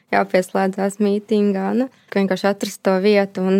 Jāpieslēdzās 0.10 0.96
mītīngā, 1.06 1.68
nu, 1.77 1.86
vienkārši 2.15 2.48
atrast 2.50 2.79
to 2.82 2.96
vietu 3.03 3.44
un 3.46 3.60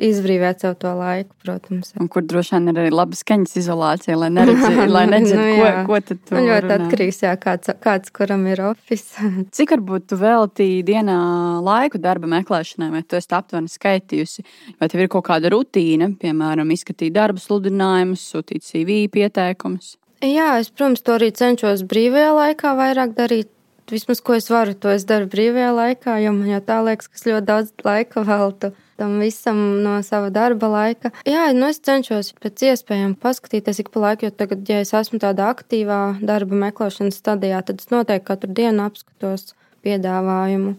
izbrīvēt 0.00 0.62
sev 0.64 0.78
to 0.80 0.88
laiku, 0.96 1.28
protams. 1.44 1.90
Un 2.00 2.08
kur 2.08 2.24
droši 2.24 2.54
vien 2.54 2.70
ir 2.72 2.78
arī 2.80 2.92
laba 2.94 3.18
skaņas 3.18 3.58
izolācija, 3.60 4.16
lai 4.16 4.30
neredzētu, 4.32 4.86
lai 4.96 5.02
nedzird, 5.10 5.42
nu, 5.42 5.58
ko, 5.58 5.82
ko 5.90 5.98
tad 6.08 6.22
tu 6.24 6.38
nu, 6.38 6.44
ļoti 6.48 6.72
atkarīgs, 6.78 7.18
jā, 7.26 7.34
kāds, 7.42 7.68
kāds, 7.84 8.14
kuram 8.16 8.46
ir 8.48 8.62
office. 8.70 9.28
Cik 9.58 9.74
varbūt 9.76 10.06
tu 10.14 10.18
veltīji 10.22 10.86
dienā 10.88 11.18
laiku 11.66 12.00
darba 12.00 12.32
meklēšanai, 12.32 12.88
vai 12.94 13.02
tu 13.04 13.20
esi 13.20 13.36
aptuveni 13.36 13.68
skaitījusi, 13.74 14.46
vai 14.80 14.88
tev 14.88 15.04
ir 15.04 15.12
kaut 15.12 15.26
kāda 15.28 15.52
rutīna, 15.52 16.14
piemēram, 16.16 16.72
izskatīt 16.72 17.12
darba 17.12 17.44
sludinājumus, 17.44 18.24
sūtīt 18.32 18.64
CV 18.64 19.02
pieteikumus? 19.12 19.98
Jā, 20.22 20.60
es, 20.60 20.70
protams, 20.70 21.02
to 21.04 21.16
arī 21.18 21.32
cenšos 21.34 21.82
brīvajā 21.90 22.30
laikā 22.36 22.76
vairāk 22.78 23.16
darīt. 23.18 23.50
vismaz 23.90 24.20
ko 24.24 24.34
es 24.34 24.48
varu, 24.48 24.72
to 24.74 24.88
es 24.88 25.04
daru 25.04 25.26
brīvajā 25.28 25.72
laikā, 25.76 26.16
jo 26.24 26.32
man 26.32 26.48
jau 26.48 26.60
tā 26.64 26.78
liekas, 26.86 27.08
ka 27.08 27.20
es 27.20 27.26
ļoti 27.28 27.46
daudz 27.50 27.72
laika 27.84 28.22
veltu 28.24 28.72
tam 28.96 29.18
visam 29.20 29.82
no 29.82 29.96
sava 30.02 30.30
darba 30.30 30.68
laika. 30.70 31.10
Jā, 31.26 31.48
nu 31.56 31.68
es 31.70 31.80
cenšos 31.84 32.32
pēc 32.42 32.64
iespējām 32.70 33.16
paskatīties 33.20 33.82
ik 33.82 33.90
pa 33.94 34.04
laiku, 34.06 34.28
jo 34.28 34.34
tagad, 34.34 34.62
ja 34.70 34.80
es 34.84 34.94
esmu 34.94 35.20
tādā 35.22 35.50
aktīvā 35.52 36.00
darba 36.22 36.58
meklēšanas 36.66 37.18
stadijā, 37.20 37.62
tad 37.66 37.82
es 37.82 37.90
noteikti 37.92 38.28
katru 38.30 38.54
dienu 38.54 38.86
apskatos 38.86 39.54
piedāvājumu. 39.84 40.76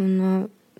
Un, 0.00 0.14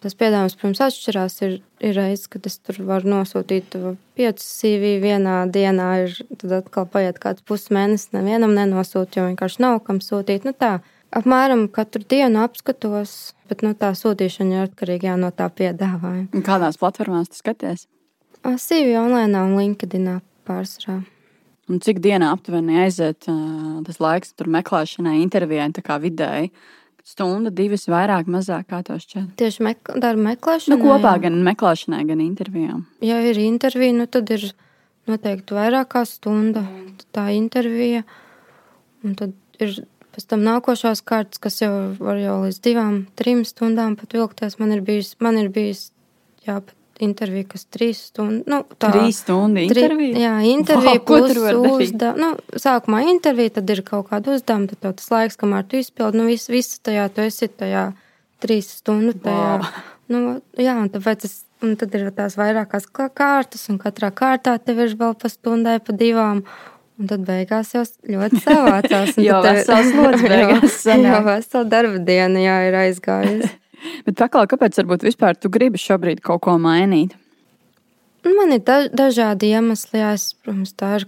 Tas 0.01 0.17
piedāvājums, 0.17 0.57
protams, 0.57 0.81
atšķirās. 0.87 1.35
Ir, 1.45 1.59
ir 1.85 1.93
reizes, 1.97 2.29
kad 2.33 2.47
es 2.49 2.57
tur 2.65 2.79
varu 2.89 3.11
nosūtīt 3.13 3.77
piecus 4.17 4.47
CV 4.61 4.95
vienā 5.03 5.43
dienā, 5.53 5.91
ir, 6.07 6.17
tad 6.41 6.57
atkal 6.63 6.89
paiet 6.89 7.21
kāds 7.21 7.45
pusmēnesis, 7.45 8.15
nevienam 8.17 8.57
nenosūt, 8.57 9.19
jo 9.19 9.27
vienkārši 9.29 9.61
nav 9.67 9.83
kam 9.85 10.01
sūtīt. 10.05 10.49
Nu, 10.49 10.55
tā, 10.57 10.79
apmēram 11.13 11.67
katru 11.75 12.07
dienu 12.09 12.41
apskatos, 12.47 13.35
bet 13.53 13.65
nu, 13.67 13.75
tā 13.77 13.93
sūtīšana 13.99 14.57
ir 14.57 14.67
atkarīga 14.71 15.19
no 15.21 15.33
tā 15.37 15.51
piedāvājuma. 15.53 16.45
Kādās 16.49 16.81
platformās 16.81 17.29
tu 17.29 17.41
skaties? 17.43 17.85
CV 18.41 18.97
online 18.97 19.37
un 19.37 19.57
LinkedIn 19.59 20.09
pārsvarā. 20.49 21.03
Un 21.71 21.79
cik 21.79 22.01
dienā 22.03 22.33
aptuveni 22.35 22.81
aiziet 22.83 23.29
uh, 23.31 23.79
tas 23.87 24.01
laiks 24.03 24.33
tur 24.35 24.49
meklēšanai, 24.51 25.21
intervijai, 25.23 25.69
tā 25.77 25.85
kā 25.87 26.01
vidēji? 26.03 26.51
Stunda, 27.07 27.51
divas, 27.55 27.87
vairāk, 27.91 28.29
mazāk, 28.31 28.69
kā 28.71 28.83
to 28.87 28.97
šķiet. 29.01 29.31
Tieši 29.41 29.65
mek 29.67 29.93
darba 30.03 30.25
meklēšanai. 30.31 30.77
Nu, 30.77 30.81
kopā 30.85 31.15
gan 31.23 31.39
meklēšanai, 31.47 32.03
gan 32.09 32.21
intervijām. 32.25 32.83
Ja 33.05 33.21
ir 33.25 33.41
intervija, 33.41 33.95
nu, 33.97 34.07
tad 34.11 34.31
ir 34.35 34.51
noteikti 35.11 35.57
vairāk 35.57 35.93
kā 35.95 36.05
stunda. 36.09 36.65
Tā 37.17 37.31
intervija. 37.35 38.05
Un 39.07 39.17
tad 39.19 39.33
ir 39.63 39.81
pēc 40.15 40.27
tam 40.31 40.45
nākošās 40.45 41.03
kārtas, 41.07 41.41
kas 41.43 41.61
jau 41.63 41.73
var 42.01 42.21
jau 42.21 42.41
līdz 42.45 42.61
divām, 42.65 43.01
trim 43.19 43.45
stundām 43.49 43.97
pat 44.01 44.13
vilkties. 44.17 44.59
Man 44.61 44.75
ir 44.77 44.85
bijis, 44.85 45.15
man 45.23 45.39
ir 45.41 45.49
bijis 45.55 45.89
jā, 46.47 46.61
pat 46.61 46.77
intervija, 47.05 47.49
kas 47.53 47.67
trīs 47.73 48.03
stundas. 48.11 48.47
Nu, 48.51 48.63
tā, 48.77 48.93
trīs 48.95 49.21
stundu 49.25 49.63
intervija? 49.65 50.15
Tri, 50.15 50.25
jā, 50.25 50.35
intervija 50.51 50.99
wow, 50.99 51.05
plus 51.09 51.37
uzdevuma. 51.37 52.17
Nu, 52.21 52.61
sākumā 52.61 53.03
intervija, 53.11 53.57
tad 53.61 53.73
ir 53.75 53.85
kaut 53.87 54.11
kāda 54.11 54.37
uzdevuma, 54.37 54.71
tad 54.73 54.99
tas 55.01 55.13
laiks, 55.13 55.39
kamēr 55.41 55.69
tu 55.71 55.81
izpildi, 55.81 56.21
nu, 56.21 56.29
viss, 56.31 56.51
viss 56.53 56.81
tajā, 56.85 57.07
tu 57.15 57.25
esi 57.27 57.51
tajā 57.51 57.91
trīs 58.43 58.73
stundu 58.81 59.15
tajā. 59.21 59.55
Wow. 59.61 59.87
Nu, 60.11 60.21
jā, 60.59 60.75
un 60.75 60.91
tāpēc 60.91 61.29
es, 61.29 61.37
un 61.63 61.77
tad 61.79 61.95
ir 61.95 62.09
tās 62.17 62.35
vairākās 62.41 62.89
kārtas, 62.91 63.69
un 63.71 63.79
katrā 63.83 64.11
kārtā 64.11 64.57
tev 64.59 64.83
ir 64.83 64.97
vēl 64.99 65.15
pa 65.21 65.31
stundai, 65.31 65.79
pa 65.85 65.95
divām. 65.95 66.43
Un 67.01 67.09
tad 67.09 67.23
beigās 67.25 67.71
jau 67.73 67.87
ļoti 67.87 68.43
savācās. 68.45 69.15
jau 69.23 69.41
vesels 69.47 69.95
lods 69.97 70.25
beigās. 70.33 70.83
jau 71.09 71.23
vesela 71.29 71.65
darba 71.77 72.03
diena 72.05 72.43
jā, 72.43 72.57
ir 72.69 72.79
aizgājusi. 72.83 73.53
Bet 74.07 74.19
paklau, 74.21 74.47
kāpēc 74.51 74.77
varbūt 74.81 75.07
vispār 75.09 75.39
tu 75.39 75.51
gribi 75.53 75.81
šobrīd 75.81 76.23
kaut 76.25 76.43
ko 76.47 76.57
mainīt? 76.61 77.17
Man 78.27 78.53
ir 78.53 78.65
da 78.67 78.83
dažādi 78.93 79.55
iemesli, 79.55 80.03
es, 80.11 80.35
protams, 80.45 80.75
tā 80.77 80.99
ir 80.99 81.07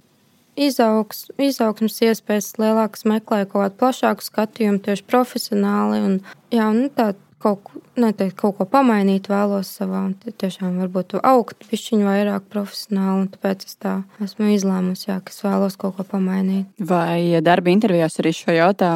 izaugs, 0.56 1.26
izaugsmas 1.40 1.98
iespējas, 2.04 2.54
lielākas 2.60 3.04
meklēju 3.08 3.50
kaut 3.50 3.60
kādu 3.66 3.78
plašāku 3.82 4.24
skatījumu 4.24 4.80
tieši 4.86 5.04
profesionāli. 5.08 6.00
Un, 6.06 6.16
jā, 6.52 6.70
nu, 6.76 6.88
tā 6.92 7.12
kaut, 7.42 7.70
neteikt, 7.98 8.36
kaut 8.38 8.56
ko 8.58 8.66
pamainīt, 8.68 9.28
vēlos 9.30 9.70
savā, 9.78 10.02
tiešām 10.40 10.78
varbūt 10.80 11.16
augt 11.18 11.66
pišķiņu 11.68 12.06
vairāk 12.06 12.46
profesionāli, 12.52 13.24
un 13.24 13.28
tāpēc 13.32 13.66
es 13.66 13.78
tā 13.82 13.94
esmu 14.22 14.52
izlēmusi, 14.54 15.08
jā, 15.10 15.18
ka 15.24 15.34
es 15.34 15.42
vēlos 15.44 15.76
kaut 15.80 15.98
ko 15.98 16.06
pamainīt. 16.14 16.68
Vai 16.92 17.42
darba 17.44 17.72
intervijās 17.74 18.18
arī 18.22 18.34
šo 18.36 18.56
jautā 18.56 18.90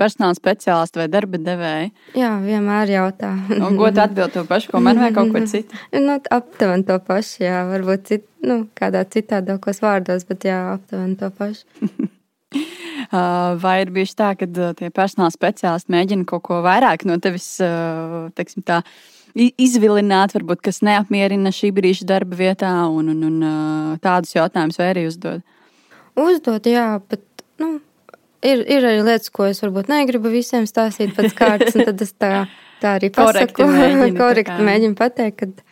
personāla 0.00 0.38
speciālisti 0.38 1.02
vai 1.02 1.08
darba 1.12 1.40
devēji? 1.50 1.92
Jā, 2.18 2.34
vienmēr 2.44 2.94
jautā. 2.94 3.32
Un 3.58 3.78
godu 3.80 4.04
atbild 4.04 4.36
to 4.36 4.44
pašu, 4.48 4.72
ko 4.72 4.82
man 4.84 5.02
vai 5.02 5.10
kaut 5.16 5.34
ko 5.34 5.42
citu? 5.50 5.82
nu, 6.06 6.20
aptuveni 6.38 6.86
to 6.88 7.00
pašu, 7.08 7.42
jā, 7.46 7.64
varbūt 7.70 8.06
cit, 8.12 8.28
nu, 8.46 8.62
kādā 8.78 9.04
citādākos 9.10 9.82
vārdos, 9.84 10.28
bet 10.28 10.48
jā, 10.48 10.62
aptuveni 10.76 11.18
to 11.20 11.32
pašu. 11.34 11.66
Vai 13.08 13.76
ir 13.80 13.92
bijuši 13.94 14.16
tā, 14.18 14.32
ka 14.36 14.48
tie 14.76 14.90
personāla 14.92 15.32
speciālisti 15.32 15.92
mēģina 15.94 16.26
kaut 16.28 16.42
ko 16.44 16.58
vairāk 16.64 17.06
no 17.08 17.16
tevis, 17.24 17.54
teiksim, 18.36 18.64
tā, 18.68 18.82
izvilināt, 19.34 20.34
varbūt, 20.36 20.60
kas 20.68 20.82
neapmierina 20.84 21.52
šī 21.54 21.70
brīža 21.76 22.08
darba 22.08 22.36
vietā, 22.36 22.72
un, 22.92 23.08
un, 23.14 23.22
un 23.30 23.98
tādus 24.04 24.34
jautājumus 24.36 24.80
vai 24.80 24.90
arī 24.92 25.06
uzdod? 25.08 25.44
Uzdod, 26.18 26.66
jā, 26.68 26.98
bet 27.08 27.24
nu, 27.62 27.78
ir, 28.42 28.62
ir 28.66 28.86
arī 28.90 29.02
lietas, 29.06 29.30
ko 29.34 29.48
es 29.48 29.62
varbūt 29.62 29.90
negribu 29.92 30.32
visiem 30.32 30.66
stāstīt 30.68 31.14
pēc 31.16 31.34
kārtas, 31.38 31.78
un 31.78 31.88
tad 31.88 32.04
es 32.04 32.14
tā, 32.14 32.32
tā 32.82 32.96
arī 32.98 33.12
pasaku, 33.14 33.68
mēģinu, 33.72 34.12
korekti 34.20 34.68
mēģinu 34.68 34.98
pateikt, 34.98 35.40
ka 35.40 35.68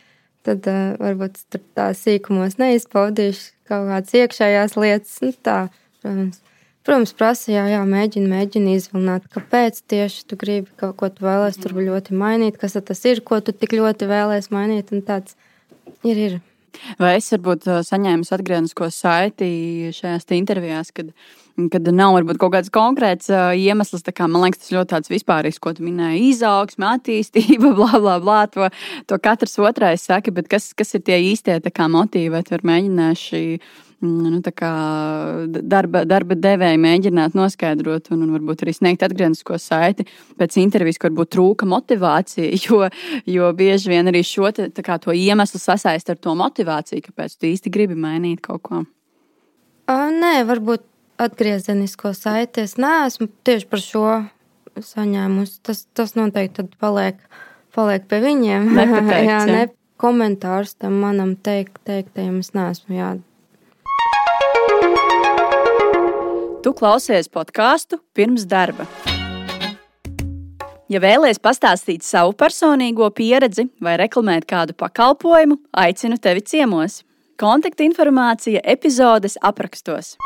tad 0.47 0.69
uh, 0.71 0.83
varbūt 1.03 1.41
tā 1.77 1.91
sīkumos 1.99 2.59
neizpaudīšu 2.63 3.53
kaut 3.67 3.89
kādas 3.91 4.19
iekšējās 4.21 4.77
lietas. 4.79 5.17
Nu, 5.25 5.33
tā, 5.43 5.57
protams, 6.03 6.43
Protams, 6.87 7.11
prasa, 7.19 7.51
jā, 7.51 7.65
jā 7.73 7.81
mēģina, 7.83 8.29
mēģina 8.31 8.75
izvilināt, 8.79 9.25
kāpēc 9.35 9.81
tieši 9.91 10.21
tu 10.31 10.37
gribi 10.39 10.71
kaut 10.79 10.95
ko 11.01 11.09
tu 11.11 11.25
vēlēsies 11.27 11.59
tur 11.65 11.75
ļoti 11.75 12.15
mainīt, 12.15 12.61
kas 12.61 12.79
tas 12.79 13.01
ir, 13.11 13.25
ko 13.27 13.41
tu 13.43 13.51
tik 13.51 13.75
ļoti 13.75 14.07
vēlēsies 14.07 14.53
mainīt. 14.55 14.93
Tāds 15.09 15.35
ir. 16.07 16.21
ir. 16.29 16.37
Vai 17.01 17.17
es 17.17 17.33
varbūt 17.33 17.67
saņēmu 17.89 18.29
atgrieznisko 18.37 18.91
saiti 18.95 19.49
šajās 19.97 20.29
intervijās, 20.37 20.93
kad, 20.95 21.11
kad 21.73 21.89
nav 21.95 22.17
varbūt 22.19 22.41
kaut 22.43 22.55
kāds 22.57 22.73
konkrēts 22.75 23.31
iemesls? 23.57 24.05
Kā, 24.11 24.29
man 24.31 24.47
liekas, 24.47 24.65
tas 24.65 24.75
ļoti 24.77 24.93
tāds 24.93 25.13
vispārīgs, 25.13 25.61
ko 25.63 25.73
tu 25.77 25.87
minēji, 25.87 26.29
izaugsme, 26.35 26.89
attīstība, 26.97 27.73
bla, 27.79 27.97
bla, 27.97 28.19
bla. 28.23 28.43
To, 28.55 28.71
to 29.09 29.21
katrs 29.23 29.59
otrais 29.63 30.07
saka, 30.09 30.35
bet 30.35 30.51
kas, 30.53 30.73
kas 30.77 30.95
ir 30.99 31.07
tie 31.07 31.21
īstie 31.33 31.59
motīvi, 31.97 32.33
vai 32.37 32.45
tu 32.47 32.57
šī 33.17 33.45
Mm, 34.01 34.31
nu, 34.31 34.41
darba, 35.65 36.03
darba 36.05 36.37
devēja 36.37 36.77
mēģināt 36.77 37.37
noskaidrot 37.37 38.11
un, 38.13 38.27
un 38.27 38.35
varbūt 38.35 38.67
arī 38.67 38.75
sniegt 38.77 39.07
atgrieznisko 39.07 39.57
saiti 39.57 40.05
pēc 40.37 40.59
intervijas, 40.61 40.99
kur 41.01 41.09
varbūt 41.15 41.31
trūka 41.33 41.69
motivācija, 41.71 42.51
jo, 42.67 42.83
jo 43.25 43.49
bieži 43.57 43.95
vien 43.95 44.13
arī 44.13 44.21
šo 44.27 44.51
te, 44.53 44.69
kā, 44.85 44.99
iemeslu 45.17 45.61
sasaist 45.63 46.13
ar 46.13 46.21
to 46.21 46.37
motivāciju, 46.37 47.07
kāpēc 47.09 47.39
tu 47.39 47.49
īsti 47.49 47.73
gribi 47.73 47.97
mainīt 47.97 48.45
kaut 48.45 48.67
ko. 48.69 48.83
Uh, 49.87 50.11
nē, 50.13 50.43
varbūt 50.45 50.85
atgriezenisko 51.19 52.13
saiti 52.17 52.65
es 52.67 52.77
neesmu 52.81 53.29
tieši 53.47 53.69
par 53.71 53.83
šo 53.83 54.07
saņēmusi. 54.77 55.61
Tas, 55.67 55.87
tas 55.97 56.17
noteikti 56.19 56.67
paliek, 56.81 57.21
paliek 57.77 58.05
pie 58.11 58.21
viņiem. 58.25 58.69
Nepateikts, 58.81 59.31
jā, 59.31 59.41
ne 59.49 59.65
komentārs 60.01 60.77
tam 60.77 61.01
manam 61.01 61.37
teikt, 61.37 61.81
teiktajam 61.89 62.43
es 62.45 62.53
neesmu. 62.57 62.99
Jā, 62.99 63.15
Tu 66.67 66.73
klausies 66.75 67.29
podkāstu 67.31 68.01
pirms 68.11 68.43
darba. 68.51 68.89
Ja 70.91 70.99
vēlaties 70.99 71.39
pastāstīt 71.39 72.03
savu 72.03 72.35
personīgo 72.35 73.07
pieredzi 73.15 73.69
vai 73.79 73.95
reklamēt 74.03 74.49
kādu 74.51 74.75
pakalpojumu, 74.75 75.61
aicinu 75.71 76.19
tevi 76.19 76.43
ciemos. 76.43 77.05
Kontakta 77.39 77.87
informācija 77.87 78.65
epizodes 78.67 79.39
aprakstos. 79.47 80.17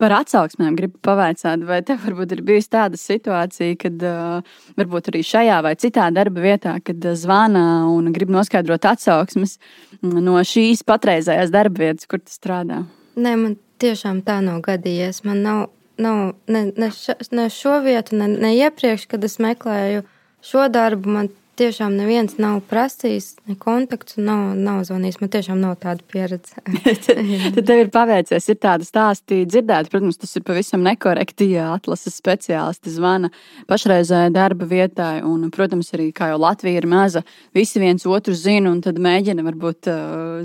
Par 0.00 0.12
atsauksmēm 0.18 0.74
gribu 0.76 0.98
pavaicāt, 1.04 1.62
vai 1.64 1.78
tev 1.86 2.02
varbūt 2.04 2.34
ir 2.36 2.42
bijusi 2.44 2.68
tāda 2.74 2.98
situācija, 3.00 3.76
kad 3.80 4.02
uh, 4.04 4.56
varbūt 4.76 5.08
arī 5.12 5.22
šajā 5.24 5.60
vai 5.64 5.72
citā 5.80 6.10
darba 6.12 6.44
vietā, 6.44 6.74
kad 6.84 7.06
zvana 7.16 7.86
un 7.88 8.10
grib 8.12 8.32
noskaidrot 8.34 8.84
atsauksmes 8.92 9.56
no 10.02 10.36
šīs 10.44 10.84
patreizējās 10.86 11.54
darba 11.54 11.86
vietas, 11.86 12.10
kur 12.10 12.20
tu 12.20 12.34
strādā? 12.34 12.82
Nē, 13.16 13.32
man 13.40 13.56
tiešām 13.80 14.20
tā 14.26 14.42
nav 14.44 14.60
gadījies. 14.66 15.22
Man 15.24 15.40
nav, 15.46 15.62
nav 16.00 16.34
ne, 16.52 16.66
ne, 16.76 16.90
ša, 16.92 17.16
ne 17.32 17.48
šo 17.52 17.78
vietu, 17.86 18.18
ne, 18.20 18.28
ne 18.36 18.52
iepriekš, 18.58 19.08
kad 19.08 19.24
es 19.24 19.38
meklēju 19.42 20.04
šo 20.44 20.68
darbu. 20.72 21.16
Man 21.18 21.32
tiešām 21.58 21.94
neviens 21.96 22.36
nav 22.40 22.60
prasījis, 22.70 23.30
ne 23.48 23.56
kontakts, 23.60 24.16
nav, 24.20 24.54
nav 24.58 24.82
zvanījis. 24.88 25.18
Man 25.22 25.30
tiešām 25.32 25.58
nav 25.60 25.76
tāda 25.82 26.04
pieredze. 26.12 26.60
tad 27.56 27.60
tev 27.68 27.82
ir 27.82 27.90
paveicies, 27.94 28.48
ir 28.52 28.58
tāda 28.62 28.86
stāsti 28.86 29.42
dzirdēt. 29.48 29.90
Protams, 29.92 30.18
tas 30.20 30.36
ir 30.38 30.44
pavisam 30.46 30.84
nekorekti, 30.86 31.48
ja 31.56 31.70
atlases 31.74 32.18
speciālisti 32.20 32.92
zvana 32.94 33.30
pašreizējai 33.70 34.32
darba 34.34 34.68
vietai. 34.70 35.20
Un, 35.26 35.48
protams, 35.54 35.92
arī 35.96 36.10
kā 36.16 36.30
jau 36.32 36.40
Latvija 36.42 36.82
ir 36.82 36.88
maza, 36.90 37.24
visi 37.56 37.82
viens 37.82 38.06
otru 38.06 38.36
zina 38.36 38.70
un 38.72 38.82
tad 38.84 39.00
mēģina 39.02 39.44
varbūt 39.46 39.90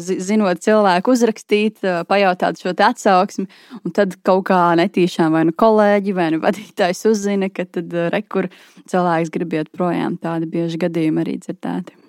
zinot 0.02 0.64
cilvēku 0.64 1.16
uzrakstīt, 1.16 1.82
pajautāt 2.10 2.62
šo 2.62 2.76
atsauksmi. 2.76 3.48
Un 3.82 3.96
tad 3.96 4.18
kaut 4.28 4.48
kā 4.52 4.62
netīšām 4.80 5.36
vai 5.36 5.46
nu 5.50 5.56
kolēģi 5.56 6.16
vai 6.18 6.30
nu 6.36 6.42
vadītājs 6.44 7.06
uzzina, 7.12 7.52
ka 7.52 7.68
tad 7.68 7.94
rekur 8.14 8.50
cilvēks 8.92 9.32
grib 9.34 9.56
iet 9.58 9.72
projām. 9.76 10.18
Tādi 10.22 10.50
bieži 10.52 10.80
gadījumi 11.02 11.22
arī 11.26 11.38
dzirdēti. 11.42 12.01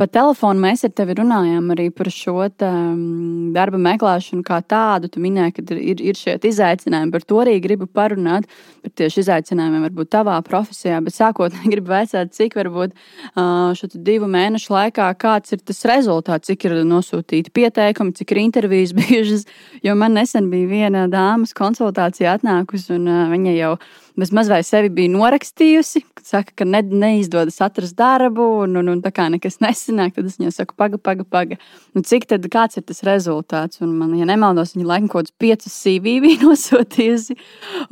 Pa 0.00 0.06
telefonu 0.08 0.62
mēs 0.62 0.80
ar 0.86 0.94
tevi 0.96 1.12
runājām 1.18 1.66
arī 1.74 1.90
par 1.92 2.08
šo 2.08 2.46
te, 2.48 2.64
um, 2.64 3.50
darba 3.52 3.76
meklēšanu 3.84 4.40
kā 4.46 4.62
tādu. 4.64 5.10
Tu 5.12 5.20
minēji, 5.20 5.52
ka 5.58 5.64
ir, 5.76 6.00
ir 6.00 6.16
šie 6.16 6.38
izaicinājumi. 6.48 7.12
Par 7.12 7.26
to 7.28 7.42
arī 7.42 7.58
gribu 7.60 7.84
parunāt. 7.84 8.48
Par 8.80 8.94
tieši 8.96 9.20
izaicinājumiem 9.26 9.84
varbūt 9.90 10.08
tavā 10.16 10.38
profesijā. 10.46 11.02
Bet 11.04 11.18
sākotnēji 11.18 11.72
gribu 11.74 11.92
vaicāt, 11.92 12.32
cik 12.32 12.56
varbūt 12.56 12.96
uh, 12.96 13.76
šo 13.76 13.92
divu 13.92 14.30
mēnešu 14.32 14.72
laikā 14.72 15.12
kāds 15.20 15.52
ir 15.52 15.60
tas 15.68 15.84
rezultāts, 15.92 16.48
cik 16.48 16.64
ir 16.70 16.78
nosūtīti 16.88 17.52
pieteikumi, 17.60 18.16
cik 18.16 18.32
ir 18.32 18.44
intervijas 18.46 18.96
bijušas. 19.02 19.44
Jo 19.84 19.98
man 20.00 20.16
nesen 20.16 20.48
bija 20.48 20.72
viena 20.72 21.10
dāmas 21.12 21.52
konsultācija 21.52 22.38
atnākusi 22.40 22.96
un 22.96 23.04
uh, 23.04 23.26
viņa 23.36 23.58
jau 23.58 23.74
bez 24.20 24.32
mazliet 24.34 24.66
sevi 24.68 24.90
bija 24.92 25.12
norakstījusi. 25.14 26.04
Saka, 26.24 26.52
ka 26.60 26.66
ne, 26.68 26.82
neizdodas 26.84 27.60
atrast 27.64 27.96
darbu, 27.98 28.46
un, 28.64 28.76
un, 28.80 28.90
un 28.92 29.00
tā 29.04 29.12
kā 29.14 29.28
nekas 29.32 29.60
nesanāk, 29.90 30.14
tad 30.14 30.28
es 30.28 30.38
viņai 30.38 30.52
saku, 30.54 30.74
paga, 30.78 30.98
paga, 30.98 31.24
paga. 31.24 31.58
Nu, 31.94 32.02
cik 32.02 32.26
tad 32.30 32.46
kāds 32.50 32.78
ir 32.78 32.84
tas 32.86 33.02
rezultāts? 33.06 33.80
Un 33.82 33.96
man, 33.98 34.14
ja 34.18 34.26
nemaldos, 34.28 34.74
viņa 34.76 34.86
laikam 34.86 35.08
kaut 35.10 35.28
kādus 35.28 35.36
piecus 35.38 35.76
CV 35.82 36.18
bija 36.24 36.40
nosūtījusi, 36.44 37.36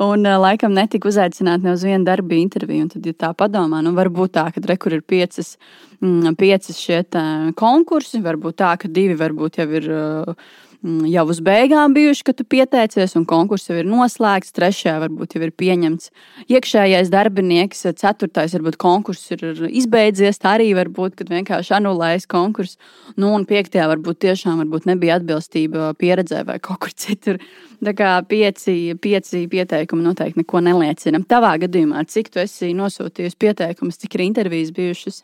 un 0.05 0.29
laikam 0.43 0.75
netika 0.77 1.11
uzaicināta 1.11 1.65
ne 1.65 1.75
uz 1.75 1.85
vienu 1.87 2.05
darbu 2.09 2.39
interviju. 2.39 2.87
Un 2.87 2.93
tad, 2.95 3.07
ja 3.07 3.17
tā 3.27 3.33
padomā, 3.35 3.83
nu 3.85 3.95
varbūt 3.97 4.37
tā, 4.39 4.49
ka 4.55 4.63
rekur 4.69 4.99
ir 4.99 5.03
piecas, 5.03 5.57
mm, 6.01 6.39
piecas 6.39 6.79
šie 6.79 7.03
konkursi, 7.59 8.23
varbūt 8.25 8.61
tā, 8.63 8.75
ka 8.81 8.91
divi 8.91 9.19
varbūt 9.19 9.63
jau 9.63 9.69
ir. 9.81 9.93
Uh, 9.93 10.65
jau 10.83 11.25
uz 11.33 11.41
beigām 11.43 11.95
bijuši, 11.97 12.25
kad 12.29 12.39
tu 12.39 12.45
pieteicies, 12.47 13.17
un 13.19 13.25
konkurss 13.29 13.71
jau 13.71 13.79
ir 13.81 13.87
noslēgts. 13.89 14.55
Trešajā 14.55 14.95
varbūt 15.03 15.35
jau 15.35 15.43
ir 15.43 15.53
pieņemts 15.59 16.11
iekšējais 16.55 17.11
darbinieks, 17.13 17.87
ceturtais 17.99 18.55
varbūt 18.55 18.79
konkurss 18.81 19.33
ir 19.35 19.45
izbeidzies. 19.69 20.39
Tā 20.39 20.55
arī 20.59 20.71
var 20.79 20.91
būt, 20.95 21.17
kad 21.19 21.33
vienkārši 21.33 21.75
anulējas 21.81 22.29
konkurss. 22.31 22.79
Nu, 23.17 23.33
un 23.35 23.47
piektajā 23.49 23.89
varbūt 23.91 24.23
tiešām 24.27 24.63
varbūt 24.63 24.87
nebija 24.91 25.19
atbilstība 25.19 25.93
pieredzē 25.99 26.45
vai 26.47 26.59
kaut 26.63 26.83
kur 26.85 26.95
citur. 26.95 27.41
Tā 27.85 27.95
kā 27.95 28.13
pieci, 28.27 28.95
pieci 28.99 29.45
pieteikumi 29.51 30.07
noteikti 30.07 30.43
neko 30.43 30.63
neliecina. 30.67 31.23
Tavā 31.31 31.57
gadījumā, 31.63 32.05
cik 32.11 32.31
tu 32.35 32.43
esi 32.43 32.73
nosūtījis 32.79 33.39
pieteikumus, 33.39 33.99
cik 34.03 34.19
ir 34.19 34.27
intervijas 34.27 34.73
bijušas? 34.75 35.23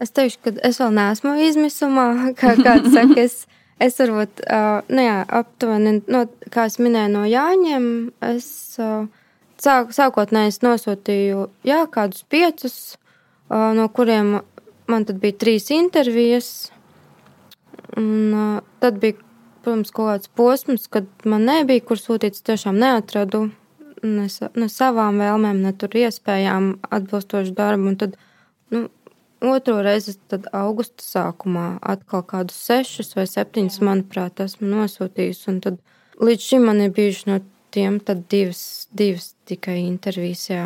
Es 0.00 0.14
teikšu, 0.16 0.42
ka 0.42 0.52
es 0.64 0.78
vēl 0.80 0.94
neesmu 0.96 1.34
izmisumā, 1.48 2.08
kā 2.40 2.54
kāds 2.58 2.94
saka. 2.94 3.18
Es 3.26 3.40
Es 3.82 3.98
varbūt, 4.00 4.42
uh, 4.50 4.80
nu 4.90 5.04
jā, 5.04 5.18
aptuveni, 5.40 6.00
no, 6.10 6.24
kā 6.50 6.66
es 6.66 6.80
minēju, 6.82 7.12
no 7.14 7.22
Jāņiem, 7.28 7.84
es 8.26 8.48
uh, 8.82 9.06
sāk, 9.62 9.92
sākotnēji 9.94 10.58
nosūtīju 10.66 11.44
jā, 11.68 11.84
kādus 11.94 12.24
piecus, 12.26 12.78
uh, 13.52 13.70
no 13.78 13.86
kuriem 13.94 14.40
man 14.90 15.06
tad 15.06 15.20
bija 15.22 15.38
trīs 15.44 15.70
intervijas. 15.74 16.72
Un, 17.94 18.10
uh, 18.34 18.66
tad 18.82 18.98
bija, 19.02 19.20
protams, 19.62 19.94
kaut 19.94 20.10
kāds 20.10 20.34
posms, 20.34 20.90
kad 20.90 21.06
man 21.28 21.46
nebija, 21.46 21.84
kur 21.86 22.00
sūtīt, 22.00 22.34
es 22.34 22.46
tiešām 22.46 22.78
neatradu 22.82 23.46
ne, 24.02 24.26
ne 24.58 24.68
savām 24.72 25.20
vēlmēm, 25.22 25.62
ne 25.62 25.72
tur 25.76 25.94
iespējām 25.98 26.70
atbilstošu 26.90 27.54
darbu. 27.56 27.92
Un 27.92 27.98
tad, 28.00 28.16
nu, 28.74 28.86
Otro 29.38 29.76
reizi, 29.86 30.16
tad 30.26 30.48
augusta 30.56 31.04
sākumā, 31.04 31.76
atkal 31.86 32.24
kādus 32.26 32.58
sešus 32.58 33.14
vai 33.14 33.28
septiņus, 33.30 33.78
manuprāt, 33.86 34.40
esmu 34.42 34.66
nosūtījis. 34.72 35.44
Tad 35.62 35.78
līdz 36.18 36.46
šim 36.50 36.66
man 36.66 36.82
ir 36.82 36.90
bijuši 36.96 37.30
no 37.30 37.38
tiem 37.74 38.00
divas, 38.30 38.88
divas 38.90 39.32
tikai 39.46 39.78
intervijas. 39.84 40.48
Jā. 40.50 40.64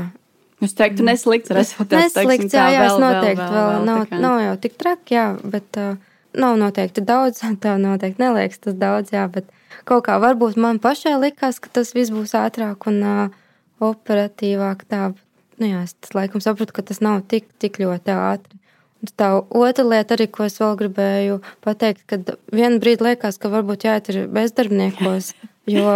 Es 0.63 0.77
teiktu, 0.79 1.05
neslikts 1.05 1.53
rezultāts. 1.53 2.15
Neslikts, 2.17 2.55
jā, 2.55 2.69
jā, 2.71 2.87
vēl, 2.87 3.03
noteikti 3.03 3.43
vēl, 3.43 3.53
vēl, 3.53 3.69
vēl 3.75 3.85
nav, 3.91 4.03
kā... 4.09 4.21
nav 4.23 4.39
jau 4.45 4.55
tik 4.63 4.79
traki, 4.81 5.17
jā, 5.19 5.27
bet 5.53 5.81
uh, 5.83 5.99
nav 6.39 6.57
noteikti 6.61 7.05
daudz, 7.05 7.43
tev 7.65 7.83
noteikti 7.83 8.23
neliekas 8.23 8.63
tas 8.63 8.79
daudz, 8.79 9.13
jā, 9.13 9.27
bet 9.35 9.51
kaut 9.89 10.07
kā 10.07 10.17
varbūt 10.23 10.57
man 10.63 10.81
pašai 10.83 11.19
likās, 11.21 11.61
ka 11.61 11.73
tas 11.81 11.93
viss 11.97 12.15
būs 12.15 12.33
ātrāk 12.39 12.89
un 12.89 13.03
uh, 13.03 13.39
operatīvāk 13.83 14.87
tā. 14.89 15.11
Nu 15.61 15.69
jā, 15.69 15.83
es 15.85 16.17
laikam 16.17 16.41
sapratu, 16.43 16.75
ka 16.75 16.87
tas 16.87 17.03
nav 17.05 17.21
tik, 17.31 17.51
tik 17.61 17.77
ļoti 17.83 18.15
ātri. 18.15 18.62
Tā 19.19 19.33
otra 19.51 19.83
lieta, 19.83 20.15
arī, 20.15 20.29
ko 20.31 20.47
es 20.47 20.61
vēl 20.63 20.77
gribēju 20.79 21.41
pateikt, 21.65 22.05
kad 22.11 22.35
vienā 22.55 22.79
brīdī 22.83 23.09
liekas, 23.09 23.39
ka 23.43 23.51
varbūt 23.51 23.89
jāiet 23.89 24.11
ir 24.13 24.19
bezdarbniekos, 24.31 25.33
jo 25.75 25.95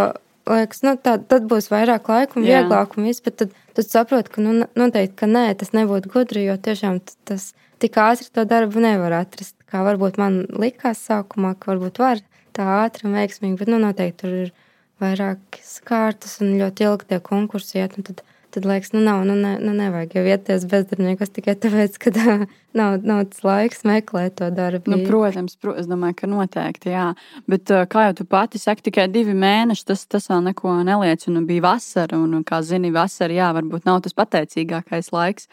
liekas, 0.51 0.83
nu, 0.87 0.97
tā, 0.99 1.17
tad 1.31 1.47
būs 1.51 1.71
vairāk 1.71 2.11
laika 2.11 2.41
un 2.41 2.47
vieglāk 2.47 2.97
un 2.99 3.07
viss, 3.07 3.23
bet 3.23 3.39
tad, 3.43 3.55
tad 3.79 3.87
saprot, 3.87 4.31
ka 4.33 4.43
nu, 4.43 4.59
noteikti, 4.79 5.15
ka 5.23 5.31
nē, 5.31 5.49
tas 5.61 5.71
nebūtu 5.77 6.11
gudri, 6.13 6.47
jo 6.49 6.59
tiešām 6.59 6.99
tas 7.29 7.53
tik 7.83 7.99
ātri 8.01 8.29
to 8.33 8.47
darbu 8.49 8.83
nevar 8.83 9.21
atrast. 9.23 9.55
Kā 9.71 9.83
varbūt 9.87 10.19
man 10.23 10.45
likās 10.55 11.03
sākumā, 11.07 11.57
ka 11.59 11.75
varbūt 11.75 11.99
var 12.03 12.23
tā 12.57 12.67
ātri 12.85 13.09
un 13.09 13.17
veiksmīgi, 13.19 13.59
bet 13.61 13.71
nu, 13.71 13.81
noteikti 13.83 14.23
tur 14.23 14.37
ir 14.45 14.55
vairākas 15.03 15.77
kārtas 15.87 16.39
un 16.43 16.57
ļoti 16.61 16.87
ilgi 16.87 17.11
tie 17.11 17.21
konkursi 17.25 17.83
iet. 17.83 17.99
Tad, 18.07 18.23
tad 18.57 18.65
liekas, 18.65 18.95
nu, 18.95 19.03
nav, 19.05 19.27
nu, 19.29 19.35
ne, 19.37 19.53
nu 19.61 19.75
nevajag 19.77 20.15
jau 20.17 20.23
ieties 20.25 20.63
bezdarbniekos 20.71 21.33
tikai 21.37 21.53
tāpēc, 21.61 21.99
ka 22.01 22.13
tā, 22.15 22.37
nav, 22.79 22.95
nav 23.05 23.19
tas 23.29 23.43
laiks 23.45 23.83
meklēt 23.85 24.39
to 24.41 24.49
darbu. 24.55 24.89
Nu, 24.89 25.03
protams, 25.05 25.59
pro, 25.61 25.75
es 25.77 25.85
domāju, 25.91 26.17
ka 26.23 26.31
noteikti, 26.33 26.95
jā. 26.95 27.11
Bet, 27.53 27.69
kā 27.93 28.07
jau 28.07 28.15
tu 28.23 28.25
pati 28.33 28.61
saki, 28.63 28.87
tikai 28.89 29.05
divi 29.13 29.35
mēneši, 29.37 29.85
tas, 29.91 30.07
tas 30.09 30.31
vēl 30.33 30.47
neko 30.47 30.79
neliecina. 30.89 31.43
Bija 31.45 31.67
vasara, 31.67 32.17
un, 32.17 32.39
kā 32.49 32.63
zini, 32.65 32.95
vasara, 32.95 33.37
jā, 33.37 33.51
varbūt 33.59 33.85
nav 33.89 34.01
tas 34.07 34.17
pateicīgākais 34.17 35.13
laiks 35.13 35.51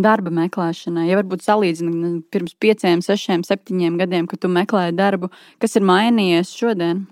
darba 0.00 0.32
meklēšanai. 0.40 1.10
Ja 1.10 1.20
varbūt 1.20 1.44
salīdzina 1.44 2.14
pirms 2.32 2.56
pieciem, 2.56 3.04
sešiem, 3.04 3.44
septiņiem 3.44 4.00
gadiem, 4.00 4.30
kad 4.30 4.40
tu 4.40 4.48
meklēji 4.48 4.96
darbu, 4.96 5.28
kas 5.60 5.76
ir 5.76 5.84
mainījies 5.84 6.56
šodien? 6.56 7.04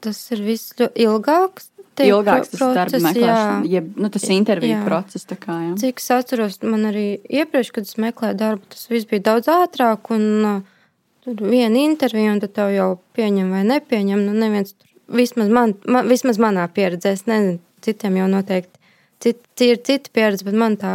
Tas 0.00 0.20
ir 0.32 0.40
viss 0.40 0.72
ilgāks 0.96 1.69
ilgāks 1.98 2.52
tas 2.54 2.74
darba 2.76 3.00
meklēšana, 3.04 3.68
jeb 3.68 3.88
nu, 4.00 4.10
tas 4.14 4.26
interviju 4.32 4.76
jā. 4.76 4.82
process. 4.86 5.28
Kā, 5.30 5.56
jā. 5.66 5.76
Cik 5.82 6.02
es 6.02 6.10
atceros, 6.16 6.58
man 6.62 6.88
arī 6.90 7.06
iepriekš, 7.28 7.72
kad 7.76 7.88
es 7.88 7.98
meklēju 8.00 8.38
darbu, 8.40 8.68
tas 8.72 8.86
viss 8.92 9.08
bija 9.10 9.26
daudz 9.32 9.50
ātrāk. 9.52 10.12
Un, 10.16 10.26
uh, 10.48 11.00
tur 11.26 11.42
viena 11.50 11.82
intervija, 11.82 12.32
un 12.32 12.40
tad 12.42 12.56
tev 12.56 12.74
jau 12.74 12.90
pieņem 13.18 13.52
vai 13.52 13.64
nepieņem. 13.68 14.26
Nu, 14.28 14.36
neviens, 14.36 14.72
tur, 14.76 14.88
vismaz, 15.20 15.52
man, 15.52 15.76
man, 15.84 16.08
vismaz 16.08 16.40
manā 16.40 16.66
pieredzē, 16.72 17.16
es 17.18 17.26
nezinu, 17.28 17.58
citiem 17.84 18.20
jau 18.22 18.28
noteikti 18.32 18.80
cit, 19.20 19.40
ir 19.60 19.80
cita 19.84 20.12
pieredze, 20.14 20.46
bet 20.46 20.56
man 20.56 20.76
tā 20.80 20.94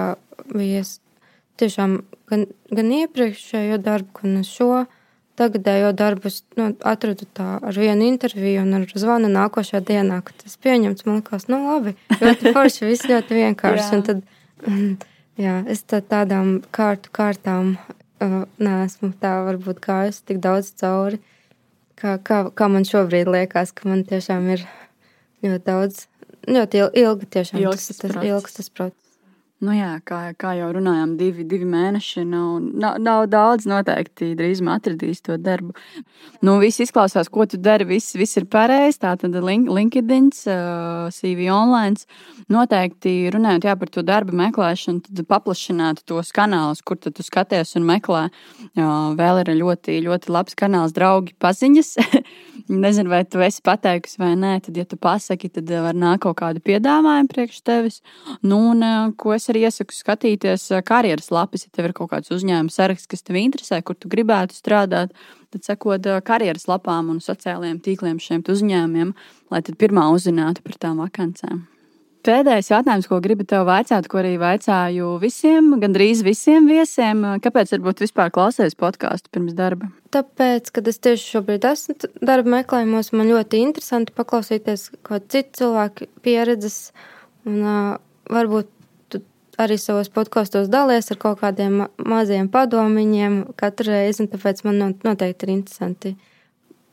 bija 0.51 0.84
tiešām 1.60 1.99
gan, 2.29 2.45
gan 2.73 2.93
iepriekšējo 2.99 3.79
darbu, 3.86 4.21
gan 4.21 4.45
šo 4.47 4.86
tagadējo 5.39 5.91
darbu 5.97 6.29
es 6.29 6.41
nu, 6.59 6.69
atradu 6.87 7.27
tā 7.37 7.57
ar 7.59 7.77
vienu 7.79 8.07
interviju 8.07 8.63
un 8.63 8.77
ar 8.79 8.85
zvanu 8.95 9.29
nākošajā 9.31 9.81
dienā, 9.89 10.21
kad 10.25 10.39
tas 10.43 10.57
pieņemts. 10.63 11.05
Man 11.07 11.19
liekas, 11.19 11.47
nu 11.51 11.61
labi, 11.65 11.95
ļoti 12.21 12.55
forši, 12.55 12.87
viss 12.87 13.09
ļoti 13.09 13.39
vienkārši. 13.41 13.89
un 13.97 14.05
tad, 14.09 14.23
jā, 15.41 15.59
es 15.71 15.83
tā, 15.83 16.01
tādām 16.01 16.57
kārtu 16.75 17.13
kārtām 17.15 17.75
uh, 17.75 18.41
neesmu 18.57 19.13
tā 19.21 19.37
varbūt 19.49 19.83
gājusi 19.85 20.25
tik 20.31 20.41
daudz 20.43 20.73
cauri, 20.81 21.21
kā, 21.99 22.17
kā, 22.17 22.45
kā 22.55 22.71
man 22.71 22.87
šobrīd 22.87 23.31
liekas, 23.37 23.75
ka 23.75 23.89
man 23.91 24.05
tiešām 24.07 24.51
ir 24.55 24.67
ļoti 25.45 25.65
daudz, 25.67 26.05
ļoti 26.47 26.85
ilgi 27.01 27.33
tiešām 27.37 27.63
ilgs 27.63 27.91
tas, 27.91 28.03
tas, 28.05 28.21
ilgs 28.23 28.59
tas 28.59 28.71
process. 28.71 29.04
Nu 29.65 29.73
jā, 29.73 29.95
kā, 30.06 30.19
kā 30.38 30.51
jau 30.60 30.67
runājām, 30.75 31.15
divi, 31.17 31.45
divi 31.47 31.65
mēneši 31.69 32.25
nav, 32.28 32.60
nav, 32.84 32.97
nav 33.01 33.23
daudz. 33.32 33.65
Noteikti 33.69 34.34
drīzumā 34.38 34.75
atradīs 34.78 35.23
to 35.25 35.38
darbu. 35.41 35.73
Nu, 36.45 36.58
viss 36.62 36.84
izklausās, 36.84 37.32
ko 37.34 37.47
tu 37.49 37.58
dari. 37.62 37.88
Viss, 37.89 38.13
viss 38.19 38.38
ir 38.38 38.45
pareizi. 38.51 38.99
Tā 39.01 39.15
tad 39.21 39.38
link, 39.47 39.71
LinkedIn, 39.71 40.28
uh, 40.51 41.08
CV 41.15 41.47
online. 41.54 42.06
Noteikti 42.51 43.15
runājot 43.34 43.65
jā, 43.65 43.75
par 43.80 43.93
to 43.95 44.04
darbu 44.06 44.36
meklēšanu, 44.38 45.01
tad 45.08 45.23
paplašināt 45.32 46.04
tos 46.06 46.30
kanālus, 46.36 46.84
kur 46.86 46.99
tu 47.01 47.13
skaties 47.25 47.73
un 47.80 47.88
meklē. 47.89 48.28
Uh, 48.75 49.15
vēl 49.17 49.41
ir 49.45 49.54
ļoti, 49.63 49.97
ļoti 50.06 50.36
labs 50.36 50.60
kanāls, 50.60 50.93
draugi, 50.93 51.34
paziņas. 51.41 51.95
Nezinu, 52.86 53.10
vai 53.13 53.23
tu 53.30 53.41
esi 53.45 53.62
pateikusi 53.65 54.17
vai 54.21 54.34
nē, 54.41 54.56
tad, 54.65 54.78
ja 54.78 54.86
tu 54.89 54.97
pasaki, 54.97 55.51
tad 55.54 55.69
var 55.69 55.97
nākt 55.97 56.23
kaut 56.25 56.39
kāda 56.39 56.62
piedāvājuma 56.65 57.30
priekš 57.30 57.60
tevis. 57.65 57.99
Nu, 58.41 58.58
un, 58.73 58.82
ko 59.21 59.36
es 59.36 59.45
arī 59.54 59.54
iesaku 59.59 59.95
skatīties 59.95 60.67
karjeras 60.87 61.31
lapas, 61.33 61.65
ja 61.65 61.73
tev 61.75 61.89
ir 61.89 61.95
kaut 61.97 62.11
kāds 62.13 62.33
uzņēmuma 62.35 62.73
saraksts, 62.73 63.09
kas 63.11 63.25
tev 63.25 63.39
interesē, 63.41 63.81
kur 63.85 63.97
tu 63.97 64.11
gribētu 64.11 64.57
strādāt, 64.57 65.13
tad 65.53 65.67
sekot 65.67 66.09
karjeras 66.27 66.67
lapām 66.71 67.13
un 67.13 67.21
sociālajiem 67.23 67.79
tīkliem 67.85 68.19
šiem 68.21 68.43
uzņēmumiem, 68.43 69.15
lai 69.53 69.63
tad 69.65 69.79
pirmā 69.81 70.09
uzzinātu 70.15 70.65
par 70.65 70.77
tām 70.81 71.01
vakancēm. 71.03 71.63
Pēdējais 72.25 72.71
jautājums, 72.71 73.05
ko 73.05 73.19
gribu 73.21 73.45
tev 73.45 73.67
vaicāt, 73.67 74.07
ko 74.09 74.17
arī 74.17 74.31
vaicāju 74.41 75.11
visiem, 75.21 75.67
gandrīz 75.81 76.23
visiem 76.25 76.65
viesiem. 76.65 77.21
Kāpēc 77.43 77.75
varbūt 77.75 78.01
vispār 78.01 78.31
klausies 78.33 78.73
podkāstu 78.79 79.29
pirms 79.35 79.53
darba? 79.53 79.91
Tāpēc, 80.15 80.71
kad 80.73 80.89
es 80.89 80.97
tieši 81.05 81.35
šobrīd 81.35 81.67
esmu 81.69 82.09
darba 82.25 82.55
meklējumos, 82.55 83.11
man 83.13 83.29
ļoti 83.29 83.61
interesanti 83.67 84.15
paklausīties, 84.17 84.87
ko 85.05 85.21
citu 85.21 85.61
cilvēku 85.61 86.09
pieredzes. 86.25 86.79
Un, 87.45 87.61
uh, 87.61 87.93
varbūt 88.31 88.71
arī 89.61 89.77
savos 89.81 90.11
podkastos 90.13 90.69
dalies 90.71 91.11
ar 91.11 91.19
kaut 91.21 91.41
kādiem 91.41 91.85
maziem 91.97 92.49
padomiņiem 92.51 93.41
katru 93.59 93.93
reizi, 93.93 94.23
un 94.23 94.31
tāpēc 94.31 94.63
man 94.67 94.95
noteikti 95.05 95.47
ir 95.47 95.53
interesanti 95.55 96.15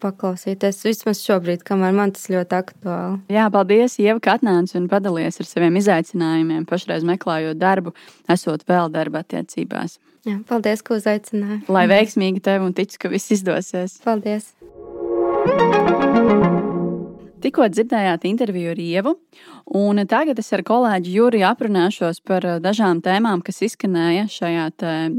paklausīties. 0.03 0.81
Vismaz 0.87 1.23
šobrīd, 1.23 1.63
kamēr 1.67 1.95
man 1.97 2.15
tas 2.17 2.27
ļoti 2.33 2.59
aktuāli. 2.59 3.21
Jā, 3.33 3.49
paldies, 3.55 3.99
Ieva, 4.03 4.19
ka 4.23 4.37
atnāci 4.39 4.79
un 4.81 4.89
padalījies 4.91 5.43
ar 5.43 5.51
saviem 5.51 5.79
izaicinājumiem, 5.83 6.67
pašreiz 6.71 7.07
meklējot 7.07 7.61
darbu, 7.61 7.95
esot 8.33 8.67
vēl 8.69 8.91
darba 8.95 9.23
attiecībās. 9.23 10.01
Jā, 10.27 10.39
paldies, 10.47 10.85
ka 10.87 10.99
uzaicināji. 10.99 11.65
Lai 11.73 11.87
veiksmīgi 11.91 12.43
tev 12.45 12.67
un 12.67 12.75
ticu, 12.79 13.01
ka 13.03 13.15
viss 13.15 13.35
izdosies. 13.35 13.99
Paldies! 14.07 14.53
Tikko 17.43 17.65
dzirdējāt 17.73 18.23
interviju 18.29 18.71
ar 18.71 18.79
Ievu, 18.79 19.13
un 19.75 19.99
tagad 20.07 20.39
es 20.39 20.53
ar 20.55 20.61
kolēģi 20.63 21.15
Juriju 21.17 21.47
aprunāšos 21.49 22.21
par 22.23 22.45
eh, 22.47 22.59
dažām 22.63 23.01
tēmām, 23.03 23.41
kas 23.43 23.59
izskanēja 23.67 24.29
šajā 24.31 24.69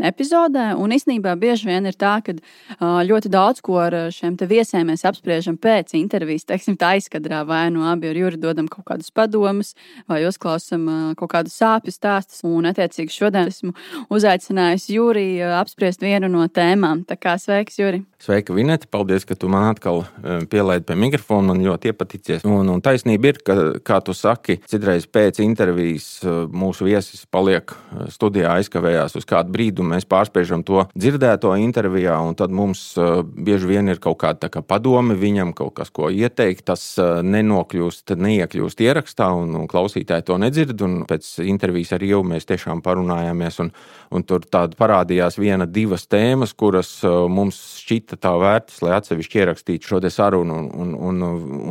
epizodē. 0.07 0.69
Un 0.79 0.95
īstenībā 0.95 1.33
bieži 1.41 1.67
vien 1.67 1.89
ir 1.89 1.97
tā, 1.99 2.13
ka 2.23 2.37
ļoti 2.79 3.31
daudz 3.33 3.59
ko 3.65 3.75
ar 3.83 3.97
šiem 4.15 4.37
viesiem 4.39 4.87
mēs 4.87 5.03
apspriežam 5.09 5.57
pēc 5.59 5.97
intervijas, 5.99 6.47
teiksim, 6.47 6.77
tā 6.79 6.93
aizkadrā, 6.95 7.43
vai 7.49 7.65
nu 7.75 7.83
abi 7.91 8.13
ar 8.13 8.21
Juriju 8.21 8.45
dodam 8.45 8.71
kaut 8.71 8.87
kādus 8.93 9.11
padomus, 9.11 9.73
vai 10.07 10.23
uzklausam 10.23 10.87
kaut 11.19 11.33
kādu 11.35 11.51
sāpju 11.51 11.91
stāstus. 11.91 12.45
Un, 12.47 12.71
attiecīgi, 12.71 13.11
šodien 13.11 13.51
esmu 13.51 13.75
uzaicinājusi 14.07 14.95
Juriju 14.95 15.51
apspriest 15.59 16.07
vienu 16.07 16.31
no 16.31 16.47
tēmām. 16.47 17.03
Tā 17.09 17.19
kā 17.19 17.35
sveiks, 17.41 17.83
Juri! 17.83 18.05
Sveika, 18.23 18.55
Vineta! 18.55 18.87
Paldies, 18.89 19.25
ka 19.27 19.35
tu 19.35 19.49
man 19.51 19.69
atkal 19.73 20.05
pielaidi 20.49 20.87
pie 20.87 20.95
mikrofona. 20.95 21.51
Man 21.53 21.63
ļoti 21.65 21.91
iepatīk 21.91 22.23
noticies. 22.23 22.43
Un, 22.45 22.69
un 22.69 22.81
taisnība 22.81 23.31
ir, 23.31 23.39
ka, 23.43 23.55
kā 23.83 23.99
tu 24.03 24.13
saki, 24.13 24.59
citreiz 24.69 25.05
pēc 25.07 25.41
intervijas 25.43 26.23
uh, 26.23 26.45
mūsu 26.47 26.87
viesis 26.87 27.25
paliek 27.25 27.71
uh, 27.71 28.07
studijā, 28.09 28.55
aizkavējās 28.59 29.17
uz 29.17 29.25
kādu 29.25 29.51
brīdi, 29.53 29.81
un 29.81 29.91
mēs 29.93 30.05
pārspiežam 30.05 30.63
to 30.63 30.85
dzirdēto 30.95 31.53
intervijā. 31.59 32.15
Tad 32.37 32.51
mums 32.53 32.95
bieži 33.35 33.67
vien 33.67 33.89
ir 33.89 33.99
kaut 33.99 34.19
kāda 34.21 34.49
kā 34.49 34.61
padome 34.61 35.15
viņam, 35.15 35.53
kaut 35.53 35.75
kas, 35.75 35.91
ko 35.91 36.09
ieteikt. 36.09 36.65
Tas 36.65 36.95
nenokļūst, 36.99 38.15
neiekļūst 38.15 38.83
ierakstā, 38.83 39.29
un, 39.35 39.53
un 39.59 39.67
klausītāji 39.67 40.27
to 40.27 40.39
nedzird. 40.41 40.85
Pēc 41.09 41.29
intervijas 41.43 41.93
ar 41.95 42.03
Ievu 42.03 42.23
mēs 42.27 42.47
tiešām 42.49 42.81
parunājāmies, 42.85 43.59
un, 43.63 43.73
un 44.13 44.25
tur 44.27 44.45
parādījās 44.47 45.37
viena, 45.39 45.67
divas 45.67 46.07
tēmas, 46.07 46.55
kuras 46.57 46.95
mums 47.03 47.59
šķita 47.83 48.12
tā 48.21 48.31
vērtas, 48.39 48.79
lai 48.83 48.93
atsevišķi 48.97 49.41
ierakstītu 49.41 49.89
šo 49.89 49.99
sarunu. 50.13 50.55
Un, 50.59 50.69
un, 50.73 50.93
un, 51.09 51.21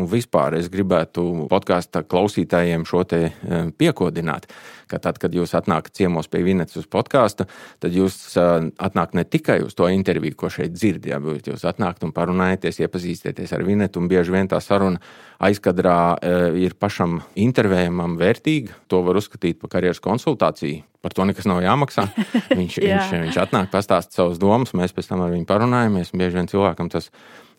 un 0.03 0.09
vispār 0.11 0.57
es 0.59 0.69
gribētu 0.73 1.47
podkāstu 1.51 2.05
klausītājiem 2.09 2.87
šo 2.89 3.05
te 3.09 3.21
e, 3.29 3.63
piekodināt, 3.79 4.49
ka 4.91 5.01
tad, 5.03 5.19
kad 5.23 5.35
jūs 5.35 5.55
atnākat 5.59 5.95
ciemos 5.97 6.31
pie 6.33 6.43
Vinetas 6.47 6.79
uz 6.81 6.87
podkāstu, 6.91 7.47
tad 7.83 7.97
jūs 7.97 8.37
e, 8.37 8.47
atnākat 8.83 9.19
ne 9.19 9.27
tikai 9.27 9.59
uz 9.67 9.77
to 9.79 9.89
interviju, 9.93 10.39
ko 10.39 10.53
šeit 10.53 10.77
dzirdat, 10.77 11.23
bet 11.25 11.51
jūs 11.51 11.67
atnākat 11.69 12.07
un 12.07 12.15
parunājaties, 12.17 12.83
iepazīstieties 12.85 13.53
ar 13.57 13.67
Vinetu, 13.67 14.03
bieži 14.09 14.35
vien 14.35 14.51
tā 14.51 14.61
saruna 14.63 15.03
aizkadrā 15.43 15.99
e, 16.15 16.39
ir 16.67 16.79
pašam 16.79 17.21
intervējumam 17.35 18.19
vērtīga. 18.21 18.83
To 18.93 19.03
var 19.07 19.21
uzskatīt 19.21 19.61
par 19.63 19.77
karjeras 19.77 20.03
konsultāciju. 20.03 20.92
Par 21.03 21.15
to 21.17 21.27
nekas 21.27 21.49
nav 21.51 21.63
jāmaksā. 21.65 22.07
Viņš, 22.59 22.79
Jā. 22.79 23.01
viņš, 23.03 23.15
viņš 23.27 23.39
atnāk, 23.43 23.71
pastāsta 23.73 24.21
savas 24.21 24.39
domas, 24.43 24.75
mēs 24.79 24.95
pēc 24.95 25.09
tam 25.11 25.25
ar 25.25 25.33
viņu 25.35 25.49
parunājamies. 25.49 26.13
Bieži 26.15 26.39
vien 26.39 26.51
cilvēkam 26.51 26.93
tas 26.93 27.11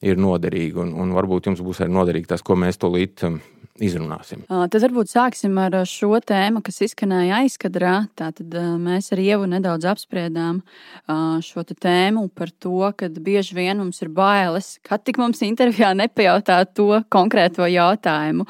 ir 0.04 0.20
noderīgi, 0.20 0.78
un, 0.80 0.94
un 1.00 1.12
varbūt 1.16 1.50
jums 1.50 1.64
būs 1.64 1.84
arī 1.84 1.92
noderīgi 1.96 2.32
tas, 2.32 2.44
ko 2.46 2.56
mēs 2.60 2.80
tūlīt 2.80 3.26
um, 3.28 3.42
izrunāsim. 3.82 4.44
Tad 4.46 4.84
varbūt 4.84 5.10
sāksim 5.10 5.56
ar 5.58 5.74
šo 5.90 6.20
tēmu, 6.22 6.62
kas 6.66 6.78
izskanēja 6.86 7.40
aizkadrā. 7.42 7.94
Tātad 8.20 8.54
mēs 8.78 9.10
ar 9.16 9.22
Ievu 9.24 9.48
nedaudz 9.50 9.88
apspriedām 9.90 10.60
šo 11.42 11.64
tēmu 11.66 12.28
par 12.38 12.52
to, 12.62 12.92
ka 12.98 13.10
bieži 13.10 13.58
vien 13.58 13.80
mums 13.82 14.02
ir 14.06 14.12
bailes, 14.14 14.76
kad 14.86 15.02
tik 15.02 15.18
mums 15.18 15.42
intervijā 15.42 15.90
nepajautā 15.98 16.60
to 16.70 17.02
konkrēto 17.14 17.66
jautājumu. 17.66 18.46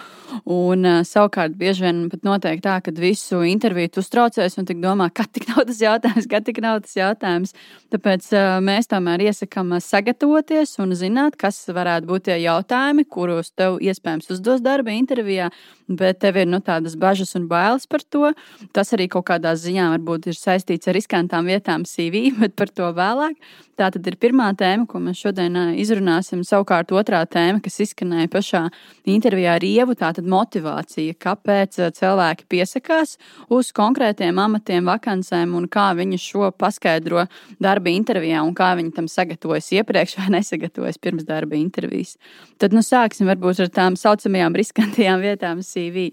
Un 0.52 0.90
savukārt 1.08 1.56
bieži 1.56 1.88
vien 1.88 2.04
pat 2.12 2.28
notiek 2.28 2.60
tā, 2.66 2.80
ka 2.84 2.92
visu 2.98 3.44
interviju 3.48 3.94
tu 3.96 4.04
uztraucies 4.04 4.60
un 4.60 4.68
domā, 4.74 5.08
kad 5.16 5.32
tik 5.32 5.48
nav 5.54 5.64
tas 5.70 5.80
jautājums, 5.80 6.28
kad 6.28 6.44
tik 6.44 6.60
nav 6.66 6.82
tas 6.84 6.98
jautājums. 7.00 7.56
Tāpēc 7.96 8.28
mēs 8.66 8.92
tomēr 8.92 9.24
iesakām 9.30 9.72
sagatavoties 9.80 10.76
un 10.84 10.98
zināt, 11.00 11.40
kas 11.40 11.64
varētu 11.72 12.12
būt 12.12 12.28
tie 12.28 12.42
jautājumi, 12.44 13.08
kurus 13.08 13.54
tev 13.56 13.80
iespējams 13.80 14.32
uzdos 14.34 14.60
darba 14.66 14.92
intervijā 14.92 15.13
intervijā, 15.14 15.50
bet 15.88 16.20
tev 16.24 16.38
ir 16.42 16.48
nu, 16.48 16.60
tādas 16.64 16.96
bažas 16.98 17.36
un 17.36 17.48
bailes 17.48 17.86
par 17.88 18.02
to. 18.02 18.32
Tas 18.74 18.94
arī 18.94 19.08
kaut 19.12 19.28
kādā 19.28 19.54
ziņā 19.56 19.92
varbūt 19.98 20.32
ir 20.32 20.38
saistīts 20.38 20.88
ar 20.88 20.96
riskantām 20.98 21.46
vietām 21.46 21.86
CV, 21.86 22.32
bet 22.42 22.56
par 22.56 22.70
to 22.70 22.90
vēlāk. 22.94 23.38
Tā 23.74 23.88
tad 23.90 24.06
ir 24.06 24.20
pirmā 24.22 24.52
tēma, 24.54 24.86
ko 24.86 25.00
mēs 25.02 25.18
šodien 25.18 25.56
izrunāsim. 25.82 26.44
Savukārt 26.46 26.92
otrā 26.94 27.24
tēma, 27.26 27.58
kas 27.64 27.80
izskanēja 27.82 28.30
pašā 28.30 28.62
intervijā 29.10 29.56
ar 29.58 29.66
Ievu, 29.66 29.96
tā 29.98 30.12
tad 30.14 30.28
motivācija. 30.30 31.16
Kāpēc 31.18 31.80
cilvēki 31.98 32.46
piesakās 32.54 33.16
uz 33.50 33.72
konkrētiem 33.74 34.38
amatiem, 34.38 34.86
vakancēm 34.92 35.56
un 35.58 35.66
kā 35.74 35.88
viņi 35.98 36.22
šo 36.22 36.52
paskaidro 36.54 37.26
darba 37.58 37.90
intervijā 37.90 38.44
un 38.46 38.54
kā 38.54 38.76
viņi 38.78 38.94
tam 38.94 39.10
sagatavojas 39.10 39.72
iepriekš 39.80 40.20
vai 40.22 40.30
nesagatavojas 40.38 41.02
pirms 41.02 41.26
darba 41.26 41.58
intervijas. 41.58 42.20
Tad 42.62 42.78
nu 42.78 42.86
sāksim 42.86 43.26
varbūt 43.32 43.66
ar 43.66 43.74
tām 43.74 43.98
saucamajām 43.98 44.54
riskantajām 44.62 45.03
vietām 45.22 45.62
CV. 45.66 46.12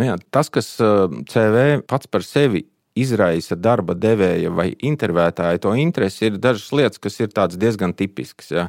Nu 0.00 0.08
jā, 0.08 0.18
tas, 0.34 0.50
kas 0.52 0.72
CV 0.78 1.80
pats 1.88 2.10
par 2.10 2.26
sevi 2.26 2.66
izraisa 2.98 3.56
darba 3.56 3.94
devēja 3.94 4.50
vai 4.52 4.70
intervētāja 4.74 5.62
to 5.62 5.74
interesi, 5.78 6.26
ir 6.28 6.40
dažas 6.42 6.70
lietas, 6.74 7.02
kas 7.02 7.20
ir 7.20 7.30
diezgan 7.56 7.94
tipiskas. 7.96 8.50
Ja. 8.50 8.68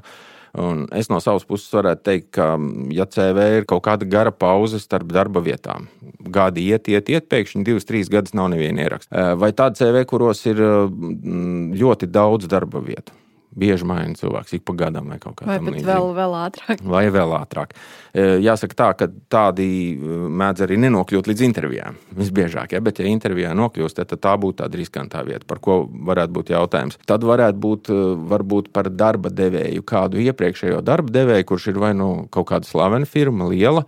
Un 0.51 0.83
es 0.91 1.07
no 1.07 1.21
savas 1.23 1.45
puses 1.47 1.71
varētu 1.71 2.03
teikt, 2.03 2.27
ka, 2.35 2.57
ja 2.91 3.05
CV 3.07 3.45
ir 3.61 3.67
kaut 3.69 3.85
kāda 3.87 4.07
gara 4.09 4.33
pauze 4.35 4.81
starp 4.83 5.07
darba 5.07 5.39
vietām, 5.39 5.87
gadi 6.19 6.67
iet, 6.67 6.89
iet, 6.91 7.07
iet, 7.07 7.29
pēkšņi 7.31 7.63
divas, 7.63 7.87
trīs 7.87 8.11
gadus 8.11 8.35
nav 8.35 8.51
neviena 8.51 8.83
ieraksta. 8.83 9.31
Vai 9.39 9.53
tāda 9.55 9.79
CV, 9.79 10.03
kuros 10.11 10.43
ir 10.51 10.59
ļoti 10.59 12.11
daudz 12.11 12.51
darba 12.51 12.83
vietu 12.83 13.15
bieži 13.51 13.87
maina 13.87 14.15
cilvēks, 14.15 14.55
ik 14.57 14.63
pa 14.67 14.75
gadam 14.79 15.09
vai 15.11 15.17
kaut 15.21 15.35
kā 15.39 15.47
tāda. 15.47 15.71
Vai 15.71 15.83
vēl, 15.85 16.11
vēl 16.15 16.35
ātrāk. 16.39 16.83
Vai 16.87 17.03
vēl 17.13 17.33
ātrāk. 17.35 17.73
E, 18.13 18.27
jāsaka 18.43 18.77
tā, 18.77 18.89
ka 18.99 19.07
tādi 19.31 19.67
e, 19.95 20.19
mēdz 20.41 20.65
arī 20.65 20.77
nenokļūt 20.85 21.31
līdz 21.31 21.43
intervijām. 21.47 21.97
Visbiežāk, 22.17 22.75
ja, 22.75 22.83
bet 22.83 23.01
ja 23.01 23.09
intervijā 23.11 23.51
nokļūst, 23.57 24.03
tad 24.03 24.23
tā 24.23 24.35
būtu 24.39 24.61
tāda 24.63 24.79
riskantā 24.79 25.25
vieta, 25.27 25.47
par 25.49 25.59
ko 25.63 25.81
varētu 26.11 26.37
būt 26.37 26.53
jautājums. 26.55 26.99
Tad 27.09 27.27
varētu 27.27 27.61
būt 27.65 27.91
e, 27.91 27.99
varbūt 28.31 28.71
par 28.75 28.91
darba 28.93 29.33
devēju, 29.33 29.83
kādu 29.87 30.23
iepriekšējo 30.23 30.79
darba 30.87 31.13
devēju, 31.19 31.49
kurš 31.51 31.71
ir 31.73 31.83
vai 31.83 31.91
nu 31.97 32.11
kaut 32.31 32.49
kāda 32.53 32.69
slavena 32.69 33.09
firma, 33.09 33.51
liela 33.51 33.85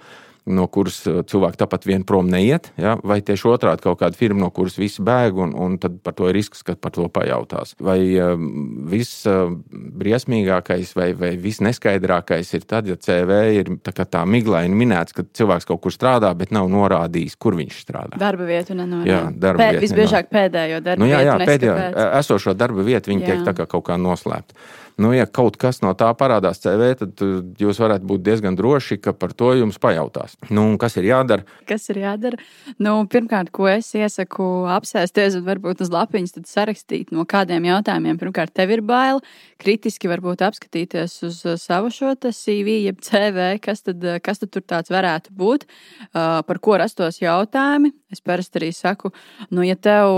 no 0.49 0.65
kuras 0.71 0.97
uh, 1.07 1.21
cilvēki 1.27 1.59
tāpat 1.61 1.85
vien 1.87 2.03
prom 2.07 2.27
neiet, 2.31 2.69
ja? 2.79 2.95
vai 3.07 3.19
tieši 3.23 3.47
otrādi 3.51 3.85
kaut 3.85 4.01
kāda 4.01 4.17
firma, 4.19 4.41
no 4.43 4.49
kuras 4.53 4.75
visi 4.79 5.03
bēg, 5.05 5.37
un, 5.39 5.53
un 5.55 5.77
tad 5.81 5.99
par 6.03 6.15
to 6.17 6.27
ir 6.29 6.35
risks, 6.37 6.63
ka 6.67 6.75
par 6.79 6.93
to 6.95 7.07
pajautās. 7.13 7.75
Vai 7.83 7.97
um, 8.19 8.49
viss 8.91 9.23
uh, 9.29 9.53
briesmīgākais 9.71 10.93
vai, 10.99 11.09
vai 11.17 11.33
viss 11.39 11.63
neskaidrākais 11.63 12.53
ir 12.57 12.67
tad, 12.67 12.91
ja 12.91 12.99
CV 12.99 13.39
ir 13.61 13.73
tā, 13.85 13.95
tā 14.03 14.25
miglaini 14.27 14.77
minēts, 14.83 15.15
ka 15.15 15.25
cilvēks 15.25 15.69
kaut 15.69 15.83
kur 15.85 15.95
strādā, 15.95 16.33
bet 16.37 16.53
nav 16.55 16.69
norādījis, 16.71 17.37
kur 17.39 17.57
viņš 17.59 17.81
strādā. 17.85 18.19
Darba 18.19 18.47
vietu 18.49 18.75
nenorāda. 18.77 19.09
Jā, 19.09 19.23
darba 19.31 19.63
Pē, 19.63 19.71
vietu. 19.77 19.87
Visbiežāk 19.87 20.31
pēdējo 20.33 20.83
darbu 20.83 21.05
nu, 21.05 21.11
jā, 21.11 21.23
jā, 21.23 21.39
vietu. 21.39 21.51
Pēdējo, 21.53 22.07
esošo 22.19 22.57
darba 22.57 22.85
vietu 22.85 23.13
viņi 23.13 23.23
jā. 23.23 23.39
tiek 23.43 23.61
kā 23.63 23.69
kaut 23.69 23.87
kā 23.87 23.99
noslēpta. 24.01 24.59
Nu, 25.01 25.09
ja 25.15 25.25
kaut 25.25 25.57
kas 25.61 25.81
no 25.81 25.93
tā 25.97 26.11
parādās 26.17 26.61
CV, 26.61 26.89
tad 26.99 27.23
jūs 27.61 27.79
varat 27.81 28.03
būt 28.05 28.21
diezgan 28.25 28.57
droši, 28.57 28.99
ka 29.01 29.13
par 29.17 29.33
to 29.33 29.53
jums 29.57 29.79
pajautās. 29.81 30.35
Nu, 30.53 30.67
kas 30.81 30.97
ir 31.01 31.07
jādara? 31.09 31.47
Kas 31.69 31.89
ir 31.89 32.01
jādara? 32.03 32.37
Nu, 32.77 32.99
pirmkārt, 33.09 33.49
ko 33.55 33.65
es 33.71 33.89
iesaku 33.97 34.67
apsēsties 34.73 35.39
un 35.39 35.47
varbūt 35.47 35.81
uz 35.85 35.89
lapiņas 35.93 36.37
sarakstīt, 36.49 37.13
no 37.15 37.25
kādiem 37.29 37.65
jautājumiem 37.71 38.19
pirmkārt 38.21 38.53
tev 38.53 38.75
ir 38.75 38.83
bail, 38.85 39.23
kritiski 39.63 40.11
varbūt 40.11 40.43
apskatīties 40.45 41.17
uz 41.25 41.41
savu 41.63 41.89
šo 41.93 42.13
CV, 42.23 42.77
jeb 42.89 43.01
CV, 43.01 43.57
kas 43.63 43.81
tad, 43.87 44.03
kas 44.23 44.43
tad 44.43 44.53
tur 44.53 44.65
tāds 44.67 44.93
varētu 44.93 45.33
būt, 45.33 45.65
par 46.13 46.61
ko 46.61 46.77
rastos 46.81 47.21
jautājumi. 47.23 47.93
Es 48.13 48.21
parasti 48.21 48.59
arī 48.59 48.69
saku, 48.77 49.09
nu, 49.49 49.63
ja 49.65 49.73
tev 49.73 50.11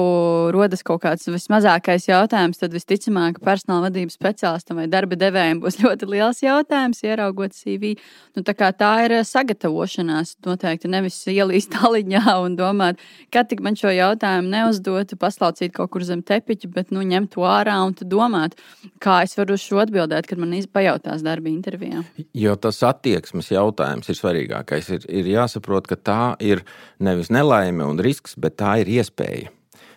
rodas 0.51 0.83
kaut 0.83 1.05
kāds 1.05 1.29
vismazākais 1.31 2.09
jautājums, 2.09 2.59
tad 2.59 2.75
visticamāk 2.75 3.39
personāla 3.45 3.88
vadības 3.88 4.19
speciālistam 4.65 4.80
vai 4.80 4.88
darba 4.89 5.15
devējiem 5.15 5.62
būs 5.62 5.80
ļoti 5.84 6.08
liels 6.10 6.41
jautājums, 6.41 7.04
ieraugot 7.04 7.54
CV. 7.54 7.95
Nu, 8.36 8.43
tā, 8.43 8.71
tā 8.73 9.06
ir 9.06 9.23
sagatavošanās. 9.23 10.38
Noteikti 10.45 10.89
nevis 10.89 11.25
ielīst 11.28 11.71
tāliņā 11.75 12.38
un 12.41 12.56
domāt, 12.58 12.99
kad 13.32 13.47
tik 13.49 13.62
man 13.62 13.75
šo 13.75 13.89
jautājumu 13.93 14.49
neuzdotu, 14.49 15.17
paslaucīt 15.17 15.73
kaut 15.73 15.91
kur 15.91 16.04
zem 16.04 16.23
tepiņa, 16.23 16.71
bet 16.73 16.91
nu, 16.91 17.01
ņemt 17.01 17.34
to 17.36 17.45
ārā 17.45 17.78
un 17.86 17.93
domāt, 18.01 18.56
kā 18.99 19.23
es 19.23 19.36
varu 19.38 19.56
uz 19.56 19.62
šo 19.62 19.82
atbildēt, 19.84 20.28
kad 20.28 20.39
man 20.39 20.54
pajautās 20.75 21.21
darba 21.23 21.49
intervijā. 21.49 22.04
Jo 22.34 22.56
tas 22.56 22.82
attieksmes 22.84 23.51
jautājums 23.51 24.10
ir 24.10 24.17
svarīgākais. 24.17 24.89
Ir, 24.95 25.10
ir 25.21 25.34
jāsaprot, 25.36 25.88
ka 25.88 25.95
tā 25.95 26.21
ir 26.39 26.65
nevis 26.99 27.30
nelaime 27.30 27.86
un 27.86 28.01
risks, 28.01 28.36
bet 28.36 28.58
tā 28.60 28.80
ir 28.82 28.89
iespēja. 28.97 29.51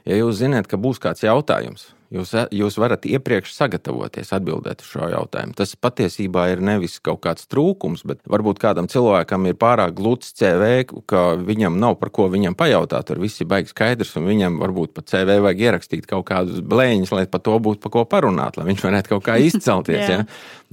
Ja 0.08 0.16
jūs 0.16 0.38
zināt, 0.40 0.68
ka 0.68 0.78
būs 0.80 1.00
kāds 1.02 1.24
jautājums, 1.24 1.90
Jūs, 2.08 2.30
jūs 2.56 2.78
varat 2.80 3.04
iepriekš 3.04 3.50
sagatavoties 3.52 4.30
atbildēt 4.32 4.80
uz 4.80 4.88
šo 4.94 5.10
jautājumu. 5.12 5.52
Tas 5.58 5.74
patiesībā 5.76 6.46
ir 6.54 6.62
nevis 6.64 6.94
kaut 7.04 7.20
kāds 7.26 7.44
trūkums, 7.52 8.00
bet 8.08 8.22
varbūt 8.32 8.62
kādam 8.62 8.88
cilvēkam 8.88 9.44
ir 9.50 9.58
pārāk 9.60 9.92
gluds 9.98 10.32
CV, 10.38 10.86
ka 11.10 11.26
viņam 11.36 11.76
nav 11.76 11.98
par 12.00 12.08
ko 12.16 12.30
viņam 12.32 12.56
pajautāt. 12.56 13.10
Tur 13.10 13.20
viss 13.20 13.44
ir 13.44 13.50
baigs 13.52 13.76
skaidrs, 13.76 14.14
un 14.16 14.24
viņam 14.30 14.56
varbūt 14.62 14.96
pat 14.96 15.12
CV 15.12 15.36
vajag 15.44 15.62
ierakstīt 15.66 16.08
kaut 16.08 16.24
kādus 16.32 16.64
blēņus, 16.64 17.12
lai 17.12 17.26
par 17.28 17.44
to 17.44 17.60
būtu 17.60 17.84
par 17.84 17.96
ko 17.98 18.08
parunāt, 18.08 18.56
lai 18.56 18.70
viņš 18.70 18.88
varētu 18.88 19.12
kaut 19.12 19.28
kā 19.28 19.36
izcelties. 19.50 20.08
ja? 20.08 20.24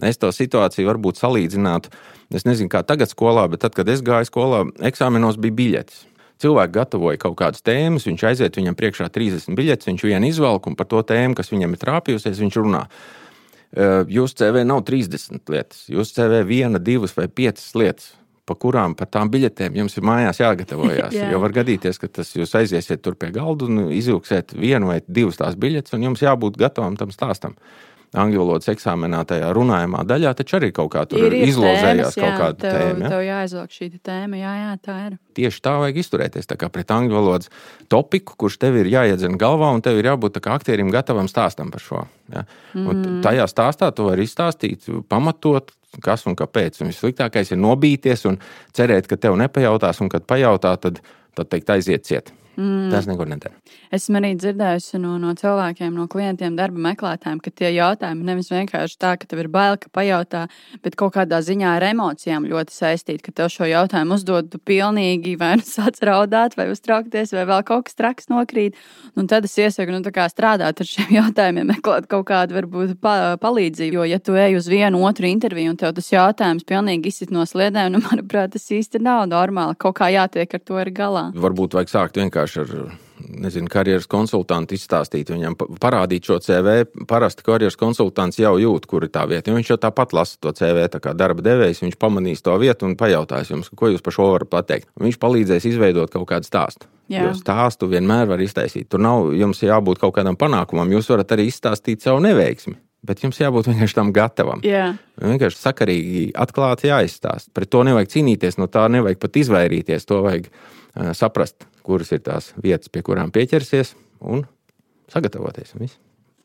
Es 0.07 0.23
to 0.23 0.31
situāciju 0.31 0.87
varbūt 0.87 1.19
salīdzinātu. 1.19 1.91
Es 2.31 2.47
nezinu, 2.47 2.71
kā 2.71 2.79
tagad 2.87 3.11
skolā, 3.11 3.49
bet 3.51 3.67
tad, 3.67 3.75
kad 3.75 3.91
es 3.91 3.99
gāju 4.05 4.31
skolā, 4.31 4.63
eksāmenos 4.87 5.35
bija 5.35 5.59
biļetes. 5.59 6.05
Cilvēki 6.43 6.75
gatavoja 6.75 7.19
kaut 7.21 7.37
kādas 7.39 7.63
tēmas, 7.63 8.07
viņš 8.09 8.25
aiziet, 8.27 8.57
viņam 8.59 8.75
priekšā 8.75 9.07
30 9.13 9.55
biļetes, 9.55 9.87
viņš 9.87 10.03
vienu 10.03 10.27
izvelk 10.27 10.67
un 10.67 10.75
par 10.75 10.89
to 10.91 10.99
tēmu, 11.07 11.37
kas 11.37 11.51
viņam 11.53 11.75
ir 11.75 11.81
trāpījusies, 11.81 12.41
viņš 12.43 12.59
runā. 12.59 12.83
Jūsu 14.11 14.39
CV 14.41 14.65
nav 14.67 14.83
30 14.87 15.51
lietas, 15.51 15.85
jūsu 15.91 16.19
CV 16.19 16.43
viena, 16.47 16.79
divas 16.79 17.15
vai 17.17 17.27
piecas 17.31 17.71
lietas. 17.75 18.13
Pa 18.45 18.53
kurām 18.61 18.93
par 18.93 19.07
tām 19.09 19.31
biļetēm 19.33 19.73
jums 19.79 19.95
ir 19.97 20.03
mājās 20.05 20.37
jāgatavojas. 20.37 21.15
Jā. 21.17 21.31
jo 21.33 21.39
var 21.41 21.55
gadīties, 21.55 21.97
ka 21.97 22.05
tas 22.19 22.29
jūs 22.35 22.51
aiziesiet 22.59 23.01
tur 23.01 23.15
pie 23.17 23.31
galda 23.33 23.65
un 23.65 23.87
izvilksiet 23.89 24.53
vienu 24.53 24.91
vai 24.91 24.99
divas 25.07 25.39
tās 25.39 25.57
biļetes, 25.57 25.95
un 25.97 26.05
jums 26.05 26.21
jābūt 26.21 26.59
gatavam 26.61 26.93
tam 26.99 27.09
stāstam 27.15 27.57
angļu 28.15 28.39
valodas 28.41 28.69
eksāmenā, 28.71 29.21
tajā 29.29 29.49
runājumā 29.55 30.01
daļā, 30.07 30.33
taču 30.39 30.57
arī 30.59 30.71
kaut 30.75 30.91
kā 30.93 31.03
tur 31.09 31.19
Ir, 31.19 31.33
ir 31.35 31.51
izlozējās 31.51 31.83
tēmas, 31.83 32.15
kaut 32.15 32.27
jā, 32.29 32.37
kāda 32.39 32.57
tev, 32.61 32.75
tēma. 32.79 33.03
ja? 33.05 33.11
Tev 33.13 33.23
jāizvelk 33.27 33.75
šī 33.75 33.89
tēma, 34.09 34.39
jā, 34.41 34.53
jā, 34.61 34.71
tā 34.87 34.97
ir. 35.07 35.17
Tieši 35.35 35.61
tā 35.67 35.73
vajag 35.83 35.99
izturēties 36.03 36.47
tā 36.51 36.57
pret 36.71 36.93
angļu 36.95 37.15
valodas 37.19 37.49
topiku, 37.91 38.37
kurš 38.45 38.57
tev 38.61 38.77
ir 38.81 38.91
jāiedzen 38.93 39.37
galvā, 39.41 39.73
un 39.75 39.83
tev 39.85 39.99
ir 39.99 40.09
jābūt 40.11 40.39
kā 40.43 40.55
aktierim 40.55 40.91
gatavam 40.95 41.27
stāstam 41.31 41.71
par 41.71 41.83
šo. 41.83 42.05
Ja? 42.33 42.45
Un 42.75 42.93
Mm. 43.05 43.21
tajā 43.23 43.45
stāstā 43.51 43.91
tu 43.95 44.07
vari 44.07 44.23
izstāstīt, 44.23 44.87
pamatot, 45.09 45.71
kas 46.03 46.25
un 46.27 46.35
kāpēc. 46.35 46.81
Un 46.81 46.89
vissliktākais 46.91 47.51
ir 47.51 47.57
nobīties 47.57 48.25
un 48.27 48.39
cerēt, 48.75 49.07
ka 49.07 49.15
tev 49.15 49.37
nepajautās, 49.39 50.01
un 50.01 50.09
kad 50.09 50.25
pajautā, 50.27 50.73
tad, 50.79 50.99
tad 51.35 51.47
teikt, 51.49 51.69
aiziet 51.69 52.03
ciet. 52.03 52.33
Mm. 52.55 52.89
Tas 52.93 53.07
nekur 53.09 53.27
nedara. 53.27 53.57
Esmu 53.95 54.19
arī 54.19 54.31
dzirdējusi 54.39 54.99
no, 55.03 55.15
no 55.19 55.33
cilvēkiem, 55.35 55.91
no 55.95 56.07
klientiem, 56.11 56.55
darba 56.55 56.79
meklētājiem, 56.87 57.41
ka 57.43 57.51
tie 57.51 57.71
jautājumi 57.75 58.23
nevis 58.27 58.51
vienkārši 58.53 58.97
tā, 59.01 59.15
ka 59.19 59.27
tev 59.29 59.43
ir 59.43 59.49
bail, 59.51 59.75
ka 59.81 59.91
pajautā, 59.93 60.45
bet 60.85 60.95
kaut 60.99 61.15
kādā 61.17 61.41
ziņā 61.43 61.75
ar 61.77 61.85
emocijām 61.89 62.47
ļoti 62.47 62.75
saistīti, 62.75 63.23
ka 63.25 63.33
tev 63.35 63.51
šo 63.53 63.67
jautājumu 63.69 64.15
uzdod, 64.15 64.49
tu 64.53 64.59
pilnīgi 64.59 65.35
vai 65.39 65.55
nu 65.59 65.67
sāc 65.67 65.99
raudāt, 66.07 66.55
vai 66.59 66.69
uztraukties, 66.71 67.33
vai 67.35 67.43
vēl 67.49 67.65
kaut 67.67 67.89
kas 67.89 67.99
traks 67.99 68.31
nokrīt. 68.31 68.79
Un 69.19 69.27
tad 69.31 69.47
es 69.47 69.57
iesaku 69.59 69.95
nu, 69.95 70.01
strādāt 70.31 70.81
ar 70.81 70.89
šiem 70.89 71.11
jautājumiem, 71.19 71.73
meklēt 71.75 72.07
kaut 72.11 72.27
kādu 72.31 72.55
varbūt 72.57 72.95
pa, 73.03 73.35
palīdzību. 73.41 73.99
Jo, 73.99 74.07
ja 74.07 74.19
tu 74.19 74.35
ej 74.39 74.57
uz 74.59 74.69
vienu 74.71 75.03
otru 75.07 75.27
interviju 75.29 75.75
un 75.75 75.79
tev 75.79 75.93
tas 75.95 76.07
jautājums 76.11 76.65
pilnīgi 76.67 77.11
izsit 77.11 77.31
no 77.35 77.45
sliedēm, 77.47 77.93
nu, 77.95 78.01
manuprāt, 78.07 78.55
tas 78.55 78.65
īsti 78.71 79.03
nav 79.03 79.25
normāli. 79.31 79.77
Kaut 79.79 79.99
kā 79.99 80.09
jātiek 80.13 80.55
ar 80.55 80.63
to 80.63 80.79
ir 80.81 80.91
galā. 80.95 81.27
Varbūt 81.35 81.77
vajag 81.77 81.91
sākt 81.91 82.19
vienkārši 82.19 82.44
ar 82.61 82.69
nezinu, 83.41 83.69
karjeras 83.71 84.05
konsultantu 84.11 84.75
izstāstīt, 84.77 85.31
viņam 85.33 85.55
pa- 85.57 85.67
parādīt 85.81 86.27
šo 86.29 86.37
CV. 86.43 86.85
Parasti 87.09 87.43
karjeras 87.47 87.75
konsultants 87.79 88.37
jau 88.37 88.53
jūt, 88.61 88.85
kur 88.85 89.03
ir 89.03 89.09
tā 89.09 89.25
vieta. 89.27 89.53
Viņš 89.55 89.71
jau 89.73 89.77
tāpat 89.87 90.13
lasa 90.13 90.37
to 90.39 90.53
CV, 90.53 90.85
tā 90.93 91.01
kā 91.01 91.15
darba 91.17 91.41
devējs. 91.41 91.81
Viņš 91.81 91.97
pamanīs 92.01 92.43
to 92.45 92.55
vietu 92.61 92.85
un 92.85 92.95
pajautās 92.95 93.49
jums, 93.49 93.69
ko 93.73 93.89
jūs 93.89 94.03
par 94.05 94.13
šo 94.13 94.29
varat 94.33 94.49
pateikt. 94.53 94.87
Viņš 95.01 95.17
palīdzēs 95.17 95.65
izveidot 95.73 96.13
kaut 96.13 96.27
kādu 96.29 96.45
stāstu. 96.45 96.85
Jā. 97.09 97.27
Jo 97.27 97.33
stāstu 97.37 97.89
vienmēr 97.89 98.27
var 98.27 98.41
iztaisīt. 98.41 98.87
Tur 98.89 98.99
nav 98.99 99.33
jums 99.37 99.59
jābūt 99.61 99.99
kaut 100.01 100.15
kādam 100.15 100.37
panākumam. 100.37 100.89
Jūs 100.89 101.09
varat 101.13 101.35
arī 101.35 101.49
izstāstīt 101.51 102.01
savu 102.01 102.21
neveiksmi. 102.25 102.75
Bet 103.05 103.21
jums 103.21 103.37
jābūt 103.37 103.67
vienkārši 103.69 103.93
tam 103.99 104.09
gatavam. 104.15 104.63
Jā. 104.65 104.95
Vienkārši 105.21 105.59
sakarīgi, 105.61 106.23
atklāti 106.41 106.89
jāizstāsta. 106.89 107.51
Pret 107.53 107.69
to 107.69 107.83
nevajag 107.85 108.09
cīnīties, 108.15 108.57
no 108.57 108.65
tā 108.65 108.87
nevajag 108.89 109.19
pat 109.21 109.37
izvairīties. 109.37 110.07
To 110.09 110.23
vajag 110.25 110.47
uh, 110.49 111.11
saprast, 111.13 111.67
kuras 111.85 112.11
ir 112.15 112.23
tās 112.25 112.51
vietas, 112.61 112.89
pie 112.89 113.03
kurām 113.05 113.31
pieķersies 113.35 113.93
un 114.25 114.45
sagatavoties. 115.11 115.75
Viss. 115.79 115.99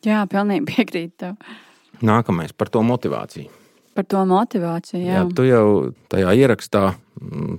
jā, 0.06 0.22
pilnīgi 0.30 0.68
piekrītu 0.68 1.16
tev. 1.24 1.56
Nākamais 2.04 2.54
par 2.56 2.70
to 2.72 2.82
motivāciju. 2.86 3.50
Par 3.96 4.06
to 4.06 4.22
motivāciju. 4.28 5.02
Jā, 5.02 5.20
Jā, 5.20 5.24
tu 5.36 5.44
jau 5.44 5.64
tajā 6.12 6.32
ierakstā 6.38 6.84
mm, 7.20 7.58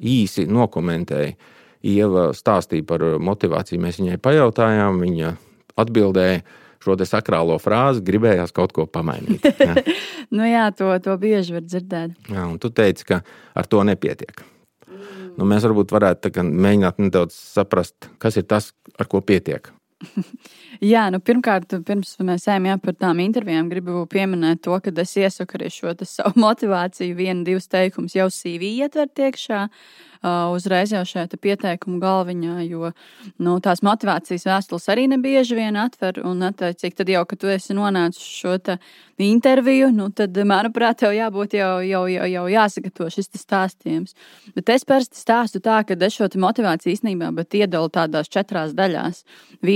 īsi 0.00 0.46
nokomentēji. 0.48 1.34
Ieva 1.84 2.30
stāstīja 2.32 2.86
par 2.88 3.02
motivāciju. 3.20 3.82
Mēs 3.82 3.98
viņai 4.00 4.20
pajautājām, 4.24 5.02
viņa 5.02 5.34
atbildēja 5.76 6.38
šo 6.84 6.96
sakrālo 7.08 7.58
frāzi, 7.60 8.04
gribējās 8.04 8.54
kaut 8.56 8.72
ko 8.76 8.86
pamainīt. 8.86 9.44
Ja? 9.64 9.74
nu, 10.30 10.44
jā 10.48 10.68
to, 10.76 10.88
to 11.04 11.16
bieži 11.20 11.56
var 11.56 11.64
dzirdēt. 11.64 12.16
Jā, 12.30 12.46
un 12.48 12.58
tu 12.60 12.70
teici, 12.72 13.06
ka 13.08 13.20
ar 13.56 13.68
to 13.68 13.82
nepietiek. 13.86 14.44
Nu, 15.34 15.46
mēs 15.50 15.64
varbūt 15.66 15.94
varētu 15.94 16.42
mēģināt 16.44 17.00
nedaudz 17.02 17.34
saprast, 17.34 18.10
kas 18.22 18.38
ir 18.38 18.46
tas, 18.50 18.70
ar 18.98 19.10
ko 19.10 19.20
pietiek. 19.24 19.72
Jā, 20.94 21.04
nu, 21.12 21.20
pirmkārt, 21.22 21.70
pirms 21.86 22.14
mēs 22.26 22.48
ejam 22.50 22.68
jā, 22.68 22.78
par 22.82 22.96
tām 22.98 23.20
intervijām, 23.24 23.70
gribu 23.70 24.04
pieminēt 24.10 24.64
to, 24.66 24.76
ka 24.82 24.92
es 25.00 25.14
iesaku 25.20 25.58
arī 25.58 25.70
šo 25.72 25.94
savu 26.02 26.40
motivāciju, 26.46 27.16
vienu, 27.18 27.44
divus 27.46 27.70
teikumus 27.72 28.16
jau 28.18 28.28
CV 28.32 28.74
ietvert 28.84 29.24
iekšā. 29.28 29.68
Uh, 30.24 30.54
uzreiz 30.56 30.88
jau 30.88 31.02
šajā 31.04 31.26
te 31.28 31.36
pieteikuma 31.36 31.98
galviņā, 32.00 32.54
jo 32.64 32.94
nu, 33.44 33.58
tās 33.60 33.82
motivācijas 33.84 34.46
vēstules 34.48 34.86
arī 34.88 35.04
nebieži 35.12 35.58
vien 35.58 35.76
atver. 35.76 36.22
Un, 36.24 36.40
attiecīgi, 36.46 36.96
tad 36.96 37.12
jau, 37.12 37.26
kad 37.28 37.42
tu 37.42 37.50
esi 37.52 37.76
nonācis 37.76 38.24
šo 38.38 38.54
te 38.56 38.78
interviju, 39.20 39.90
nu, 39.92 40.08
tad, 40.16 40.38
manuprāt, 40.48 41.02
tev 41.02 41.12
jābūt 41.12 41.58
jau, 41.58 41.68
jau, 41.84 42.06
jau, 42.08 42.30
jau 42.32 42.44
jāsagatavo 42.54 43.10
šis 43.12 43.28
stāstījums. 43.36 44.16
Bet 44.56 44.72
es 44.72 44.88
parasti 44.88 45.20
stāstu 45.20 45.60
tā, 45.64 45.82
ka 45.84 45.98
es 46.00 46.16
šo 46.16 46.30
motivāciju 46.40 46.96
īstenībā 46.96 47.28
iedalu 47.60 47.92
tādās 47.92 48.32
četrās 48.32 48.72
daļās. 48.72 49.26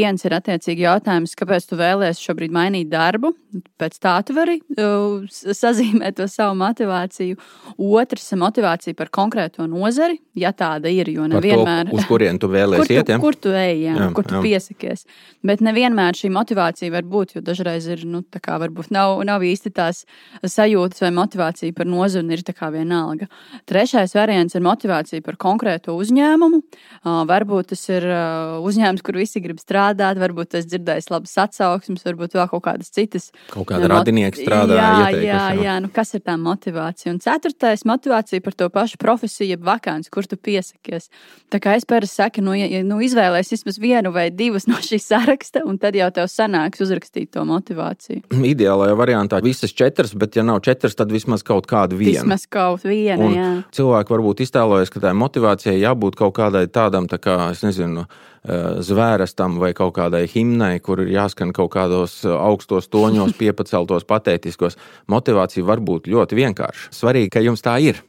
Viens 0.09 0.25
ir 0.25 0.33
attiecīgi 0.33 0.87
jautājums, 0.87 1.35
kāpēc 1.37 1.67
tu 1.69 1.77
vēlēsies 1.77 2.23
šobrīd 2.25 2.53
mainīt 2.55 2.89
darbu. 2.89 3.35
Pēc 3.81 3.99
tā 4.01 4.15
tu 4.25 4.33
vari 4.37 4.55
uh, 4.81 5.25
sazīmēt 5.29 6.17
to 6.17 6.25
savu 6.29 6.55
motivāciju. 6.61 7.37
Otrs 7.77 8.33
ir 8.33 8.41
motivācija 8.41 8.97
par 8.97 9.11
konkrēto 9.13 9.67
nozari, 9.69 10.17
ja 10.37 10.55
tāda 10.57 10.89
ir. 10.93 11.11
Jo 11.13 11.27
Par 11.27 11.35
to, 11.35 11.41
nevienmēr. 11.41 11.93
uz 11.93 12.07
kurien 12.09 12.41
tu 12.41 12.49
Kur 12.49 12.55
vēlēsies 12.57 12.89
tu, 12.89 12.97
iet? 12.97 13.13
Ja? 13.13 13.19
kur 13.21 13.37
tu 13.37 13.53
ej, 13.53 13.83
jā, 13.85 13.97
Jā, 13.99 14.09
kur 14.17 14.29
tu 14.29 14.37
jā. 14.39 14.41
piesakies. 14.47 15.05
Bet 15.45 15.61
nevienmēr 15.65 16.17
šī 16.17 16.31
motivācija 16.33 16.93
var 16.95 17.05
būt, 17.09 17.37
jo 17.37 17.45
dažreiz 17.45 17.91
ir, 17.93 18.07
nu, 18.09 18.23
tā 18.25 18.41
kā 18.45 18.57
varbūt 18.65 18.89
nav, 18.95 19.19
nav 19.29 19.45
īsti 19.45 19.73
tās 19.77 20.03
sajūtas 20.45 21.05
vai 21.05 21.13
motivācija 21.21 21.77
par 21.77 21.89
nozari, 21.89 22.25
un 22.25 22.33
ir 22.37 22.45
tā 22.49 22.57
kā 22.57 22.73
vienalga. 22.73 23.29
Trešais 23.69 24.17
variants 24.17 24.57
ir 24.57 24.65
motivācija 24.65 25.25
par 25.25 25.37
konkrēto 25.41 25.97
uzņēmumu. 26.01 26.63
Uh, 27.05 27.23
varbūt 27.29 27.75
tas 27.75 27.85
ir 27.93 28.09
uh, 28.09 28.59
uzņēmums, 28.65 29.05
kur 29.05 29.21
visi 29.21 29.45
grib 29.45 29.61
strādāt, 29.61 29.97
varbūt 29.99 30.49
tas 30.55 30.67
dzirdējis 30.69 31.11
labas 31.11 31.35
atsauksmes, 31.39 32.05
varbūt 32.07 32.35
vēl 32.39 32.49
kaut 32.49 32.63
kādas 32.65 32.91
citas. 32.95 33.31
Kaut 33.51 33.67
kāda 33.67 33.85
uh, 33.85 33.89
mot- 33.89 33.97
radinieka 33.99 34.39
strādā, 34.39 34.77
Jā, 34.79 34.89
ieteikusi, 35.01 35.27
jā, 35.27 35.43
jā. 35.55 35.63
jā, 35.67 35.75
nu 35.83 35.89
kas 35.93 36.15
ir 36.15 36.21
tā 36.21 36.37
motivācija? 36.39 37.13
Un 37.13 37.19
ceturtais- 37.21 37.85
motivācija 37.93 38.43
par 38.45 38.53
to 38.55 38.69
pašu 38.71 38.97
profesiju, 38.99 39.49
jeb 39.57 39.63
vakāns, 39.67 40.11
kur 40.11 40.23
tu 40.27 40.37
piesakies. 40.37 41.09
Tā 41.51 41.59
kā 41.61 41.75
es 41.77 41.85
parasti 41.85 42.15
saku, 42.23 42.41
nu, 42.43 42.53
ja, 42.55 42.83
nu, 42.85 43.01
izvēlēsies 43.03 43.65
vismaz 43.65 43.79
vienu 43.79 44.13
vai 44.13 44.31
divas 44.31 44.67
no 44.67 44.75
šīs 44.77 45.07
saraksta, 45.09 45.65
un 45.67 45.79
tad 45.79 45.95
jau 45.95 46.11
tev 46.11 46.29
sanāks 46.29 46.81
uzrakstīt 46.81 47.31
to 47.33 47.45
motivāciju. 47.45 48.23
Ideālajā 48.31 48.95
variantā 48.97 49.43
visas 49.43 49.73
četras, 49.73 50.15
bet 50.15 50.37
ja 50.37 50.43
nav 50.43 50.61
četras, 50.61 50.95
tad 50.95 51.11
vismaz 51.13 51.43
kaut 51.43 51.67
kādu 51.67 51.97
vienu. 51.99 52.13
Vismaz 52.23 52.47
kaut 52.47 52.83
viena, 52.85 53.25
Un 53.25 53.35
jā. 53.35 53.65
cilvēki 53.73 54.09
varbūt 54.15 54.41
iztēlojas, 54.45 54.91
ka 54.91 55.01
tai 55.01 55.13
motivācijai 55.13 55.81
jābūt 55.81 56.15
kaut 56.17 56.35
kādai 56.37 56.67
tādam, 56.69 57.07
tā 57.09 57.19
kā, 57.19 57.51
es 57.51 57.63
nezinu, 57.63 58.05
eh, 58.05 58.38
zvērestam 58.45 59.59
vai 59.61 59.73
kaut 59.77 59.95
kādai 59.97 60.27
himnai, 60.31 60.79
kur 60.81 61.03
ir 61.05 61.11
jāskan 61.15 61.53
kaut 61.57 61.73
kādos 61.75 62.21
eh, 62.25 62.33
augstos 62.35 62.89
toņos, 62.93 63.35
piepaceltos, 63.41 64.07
patētiskos. 64.09 64.79
Motivācija 65.11 65.67
var 65.67 65.81
būt 65.85 66.09
ļoti 66.11 66.39
vienkārša. 66.39 66.93
Svarīgi, 66.95 67.33
ka 67.35 67.43
jums 67.45 67.65
tā 67.65 67.79
ir. 67.83 68.03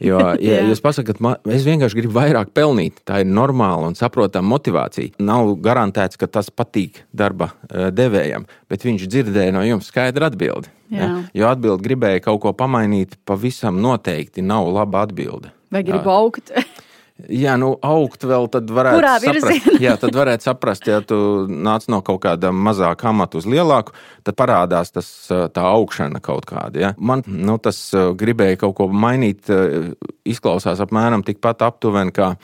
Jo, 0.00 0.18
ja 0.40 0.62
jūs 0.64 0.80
pasakāt, 0.80 1.20
"Ma- 1.20 1.36
es 1.52 1.64
vienkārši 1.66 1.98
gribu 1.98 2.16
vairāk 2.16 2.52
pelnīt, 2.56 3.02
tā 3.04 3.20
ir 3.20 3.28
normāla 3.28 3.90
un 3.90 3.96
saprotama 3.98 4.48
motivācija. 4.56 5.16
Nav 5.20 5.54
garantēts, 5.60 6.16
ka 6.20 6.26
tas 6.26 6.50
patīk 6.50 7.02
darba 7.12 7.50
eh, 7.70 7.90
devējam, 7.92 8.46
bet 8.68 8.84
viņš 8.86 9.08
dzirdēja 9.08 9.52
no 9.56 9.64
jums 9.66 9.90
skaidru 9.92 10.28
atbildi. 10.30 10.72
Jā. 10.90 11.08
Jo 11.38 11.46
atbildi 11.52 11.84
gribēja 11.86 12.22
kaut 12.24 12.40
ko 12.42 12.50
pamainīt, 12.56 13.14
pavisam 13.24 13.76
noteikti 13.78 14.42
nav 14.42 14.66
laba 14.74 15.04
atbilde. 15.06 15.52
Vai 15.70 15.84
gribu 15.86 16.10
augt? 16.10 16.50
Jā, 17.28 17.56
nu, 17.60 17.72
augt 17.84 18.24
vēl 18.26 18.48
tad 18.52 18.70
varētu 18.72 19.00
Kurā 19.00 19.14
virzienā? 19.22 19.76
Jā, 19.84 19.96
tad 20.00 20.16
varētu 20.16 20.46
saprast, 20.46 20.86
ja 20.88 21.00
tu 21.04 21.18
nāc 21.50 21.86
no 21.92 22.00
kaut 22.06 22.22
kāda 22.24 22.52
mazāka 22.54 23.10
amata 23.10 23.40
uz 23.40 23.48
lielāku, 23.50 23.94
tad 24.26 24.38
parādās 24.38 24.94
tas, 24.94 25.10
tā 25.28 25.66
augšana 25.66 26.22
kaut 26.24 26.48
kāda. 26.48 26.80
Ja? 26.80 26.92
Man 26.98 27.24
nu, 27.26 27.58
tas 27.62 27.82
gribēja 27.94 28.62
kaut 28.64 28.76
ko 28.80 28.88
mainīt, 28.88 29.50
izklausās 30.28 30.82
apmēram 30.84 31.26
tikpat 31.26 31.66
aptuveni 31.66 32.14
kā 32.16 32.34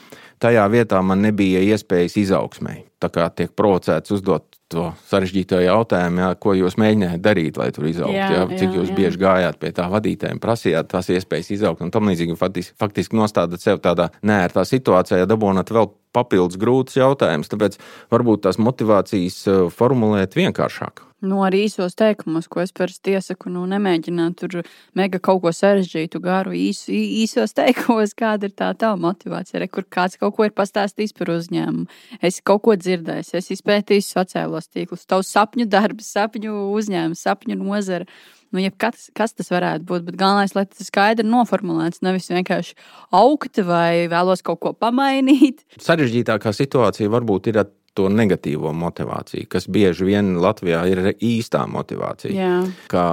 tajā 0.43 0.67
vietā 0.71 1.01
man 1.05 1.23
nebija 1.25 1.63
iespējas 1.73 2.17
izaugsmēji. 2.23 2.85
Tā 3.01 3.09
kā 3.13 3.27
tiek 3.29 3.51
provocēts 3.53 4.13
uzdot 4.15 4.57
to 4.71 4.89
sarežģīto 5.07 5.59
jautājumu, 5.63 6.21
jā, 6.23 6.29
ko 6.43 6.53
jūs 6.57 6.75
mēģinājāt 6.81 7.21
darīt, 7.23 7.59
lai 7.59 7.69
tur 7.75 7.87
izaugtu. 7.87 8.15
Jā, 8.17 8.29
jā, 8.33 8.41
cik 8.59 8.73
jūs 8.75 8.89
jā. 8.91 8.95
bieži 8.97 9.21
gājāt 9.21 9.59
pie 9.61 9.71
tā 9.75 9.85
vadītāja 9.91 10.35
un 10.35 10.41
prasījāt 10.43 10.89
tās 10.91 11.07
iespējas 11.13 11.53
izaugt 11.55 11.85
un 11.85 11.93
tam 11.93 12.09
līdzīgi. 12.09 12.35
Faktiski, 12.39 12.75
faktiski 12.81 13.19
nostādat 13.19 13.63
sev 13.63 13.79
tādā 13.83 14.09
nērtā 14.27 14.65
situācijā, 14.67 15.21
ja 15.23 15.29
dabūnat 15.29 15.71
vēl 15.71 15.87
papildus 16.17 16.59
grūts 16.61 16.97
jautājums. 16.99 17.51
Tāpēc 17.53 17.77
varbūt 18.13 18.47
tās 18.47 18.61
motivācijas 18.61 19.43
eh, 19.47 19.67
formulēt 19.73 20.35
vienkāršāk. 20.39 21.07
Nu, 21.17 21.39
arī 21.41 21.63
īsos 21.65 21.95
teikumos, 21.97 22.45
ko 22.45 22.61
es 22.61 22.69
parasti 22.77 23.15
iesaku, 23.17 23.49
nu, 23.49 23.63
nemēģināt 23.65 24.35
tur 24.37 24.59
mega 24.93 25.17
kaut 25.17 25.39
ko 25.41 25.49
sarežģītu, 25.49 26.19
garu, 26.21 26.53
īsu, 26.53 26.93
īsos 26.93 27.55
teikumos, 27.57 28.13
kāda 28.13 28.45
ir 28.45 28.53
tā 28.53 28.67
tava 28.77 28.99
motivācija. 29.01 29.63
Re, 29.63 29.67
kur 29.73 29.87
kāds 29.89 30.19
kaut 30.21 30.35
ko 30.37 30.45
ir 30.45 30.53
pastāstījis 30.53 31.17
par 31.17 31.33
uzņēmumu, 31.33 31.87
es 32.21 32.37
kaut 32.45 32.61
ko 32.67 32.77
dzirdēju, 32.77 33.31
es 33.41 33.49
izpētīju 33.57 34.05
sociālos 34.05 34.69
tīklus, 34.69 35.09
tavs 35.09 35.33
sapņu 35.33 35.65
darbs, 35.73 36.13
sapņu 36.13 36.53
uzņēmums, 36.77 37.25
sapņu 37.25 37.57
nozara. 37.63 38.05
Nu, 38.55 38.63
kas, 38.79 39.09
kas 39.17 39.35
tas 39.37 39.51
varētu 39.51 39.87
būt? 39.87 40.05
Bet 40.07 40.19
galvenais, 40.19 40.55
lai 40.55 40.65
tas 40.69 40.87
skaidri 40.87 41.27
noformulēts, 41.27 42.03
nevis 42.05 42.29
vienkārši 42.31 42.77
augt 43.15 43.59
vai 43.67 44.07
vēlos 44.11 44.45
kaut 44.45 44.61
ko 44.63 44.75
pamainīt. 44.77 45.65
Sarežģītākā 45.83 46.53
situācija 46.55 47.11
varbūt 47.11 47.51
ir 47.51 47.63
to 47.97 48.07
negatīvo 48.13 48.71
motivāciju, 48.77 49.47
kas 49.49 49.65
bieži 49.73 50.05
vien 50.05 50.35
Latvijā 50.41 50.83
ir 50.91 51.01
īstā 51.13 51.63
motivācija. 51.71 52.33
Jā. 52.35 52.59
Kā 52.91 53.05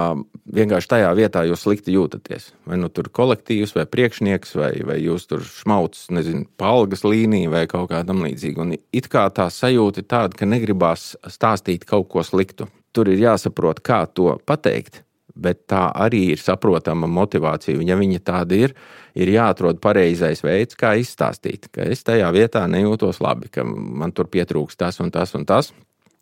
vienkārši 0.53 0.91
tajā 0.91 1.11
vietā 1.17 1.45
jūs 1.49 1.65
slikti 1.65 1.95
jūtaties. 1.95 2.51
Vai 2.69 2.77
nu 2.81 2.91
tur 2.93 3.09
kolektīvs, 3.09 3.73
vai 3.77 3.87
priekšnieks, 3.89 4.53
vai, 4.59 4.71
vai 4.85 4.99
jūs 5.01 5.25
tur 5.31 5.41
šmauts, 5.45 6.07
nezinu, 6.13 6.45
palgas 6.61 7.05
līnija 7.07 7.53
vai 7.53 7.65
kaut 7.71 7.89
kā 7.93 8.03
tam 8.05 8.21
līdzīga. 8.25 8.61
Un 8.61 8.75
it 8.77 9.09
kā 9.11 9.25
tā 9.33 9.49
sajūta 9.53 10.03
ir 10.03 10.09
tāda, 10.11 10.37
ka 10.37 10.49
negribās 10.49 11.13
stāstīt 11.33 11.87
kaut 11.89 12.11
ko 12.13 12.25
sliktu. 12.25 12.69
Tur 12.95 13.09
ir 13.11 13.19
jāsaprot, 13.19 13.81
kā 13.83 14.05
to 14.07 14.37
pateikt, 14.47 15.01
bet 15.35 15.65
tā 15.71 15.87
arī 15.91 16.31
ir 16.33 16.41
saprotama 16.41 17.07
motivācija. 17.11 17.81
Ja 17.85 17.97
viņa 17.99 18.21
tāda 18.25 18.59
ir, 18.67 18.75
ir 19.15 19.31
jāatrod 19.35 19.81
pareizais 19.83 20.43
veids, 20.45 20.77
kā 20.79 20.95
izstāstīt, 20.99 21.69
ka 21.75 21.87
es 21.91 22.05
tajā 22.07 22.31
vietā 22.35 22.65
nejūtos 22.71 23.21
labi, 23.23 23.51
ka 23.51 23.65
man 23.65 24.15
tur 24.15 24.31
pietrūks 24.31 24.79
tas 24.79 25.01
un 25.03 25.11
tas 25.11 25.35
un 25.35 25.45
tas. 25.47 25.73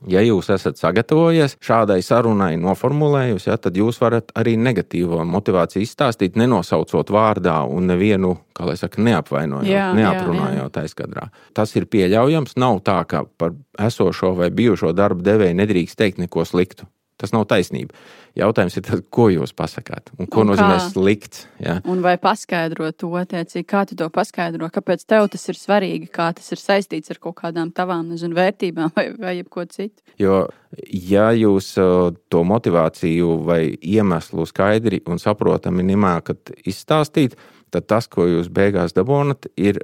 Ja 0.09 0.19
jūs 0.19 0.49
esat 0.51 0.79
sagatavojies 0.79 1.55
šādai 1.63 2.01
sarunai, 2.03 2.57
noformulējusi, 2.59 3.47
ja, 3.47 3.55
tad 3.61 3.77
jūs 3.79 4.01
varat 4.01 4.33
arī 4.35 4.57
negatīvo 4.59 5.21
motivāciju 5.23 5.85
izstāstīt, 5.85 6.35
nenosaucot 6.39 7.11
vārdā 7.13 7.61
un 7.63 7.87
nevienu, 7.87 8.33
kā 8.55 8.67
lai 8.67 8.75
saka, 8.79 8.99
neapvainojot, 9.05 9.69
jā, 9.69 9.85
neaprunājot 9.95 10.81
aizkadrā. 10.83 11.29
Tas 11.55 11.71
ir 11.79 11.87
pieļaujams. 11.87 12.57
Nav 12.59 12.81
tā, 12.83 12.99
ka 13.07 13.23
par 13.39 13.55
esošo 13.79 14.33
vai 14.41 14.51
bijušo 14.51 14.91
darba 14.97 15.23
devēju 15.23 15.59
nedrīkst 15.61 15.99
teikt 15.99 16.19
neko 16.19 16.43
sliktu. 16.51 16.89
Tas 17.21 17.31
nav 17.31 17.47
taisnība. 17.47 17.95
Jautājums 18.33 18.73
ir, 18.79 18.83
tad, 18.87 19.01
ko 19.13 19.27
jūs 19.29 19.51
pasakāt 19.53 20.09
un 20.17 20.25
ko 20.25 20.41
un 20.41 20.49
nozīmē 20.49 20.79
slikts. 20.87 21.43
Ja? 21.61 21.75
Un 21.89 22.01
vai 22.01 22.15
paskaidrot 22.21 22.97
to 23.03 23.11
attiecīgi, 23.19 23.65
kā 23.69 23.83
tu 23.85 23.97
to 23.99 24.07
paskaidro, 24.13 24.71
kāpēc 24.73 25.03
tev 25.05 25.27
tas 25.33 25.45
ir 25.51 25.59
svarīgi, 25.59 26.09
kā 26.13 26.31
tas 26.33 26.49
ir 26.55 26.61
saistīts 26.61 27.13
ar 27.13 27.19
kaut 27.21 27.37
kādām 27.43 27.69
tavām 27.77 28.07
nezinu, 28.09 28.33
vērtībām 28.39 28.95
vai, 28.97 29.05
vai 29.21 29.35
ko 29.45 29.67
citu. 29.69 30.01
Jo, 30.17 30.47
ja 30.89 31.27
jūs 31.37 31.75
to 31.77 32.43
motivāciju 32.49 33.37
vai 33.45 33.61
iemeslu 33.77 34.47
skaidri 34.49 35.03
un 35.05 35.21
saprotami 35.21 35.85
nemākat 35.91 36.55
izstāstīt, 36.65 37.37
tad 37.73 37.85
tas, 37.85 38.09
ko 38.09 38.25
jūs 38.25 38.49
beigās 38.53 38.97
dabūnat, 38.97 39.51
ir, 39.61 39.83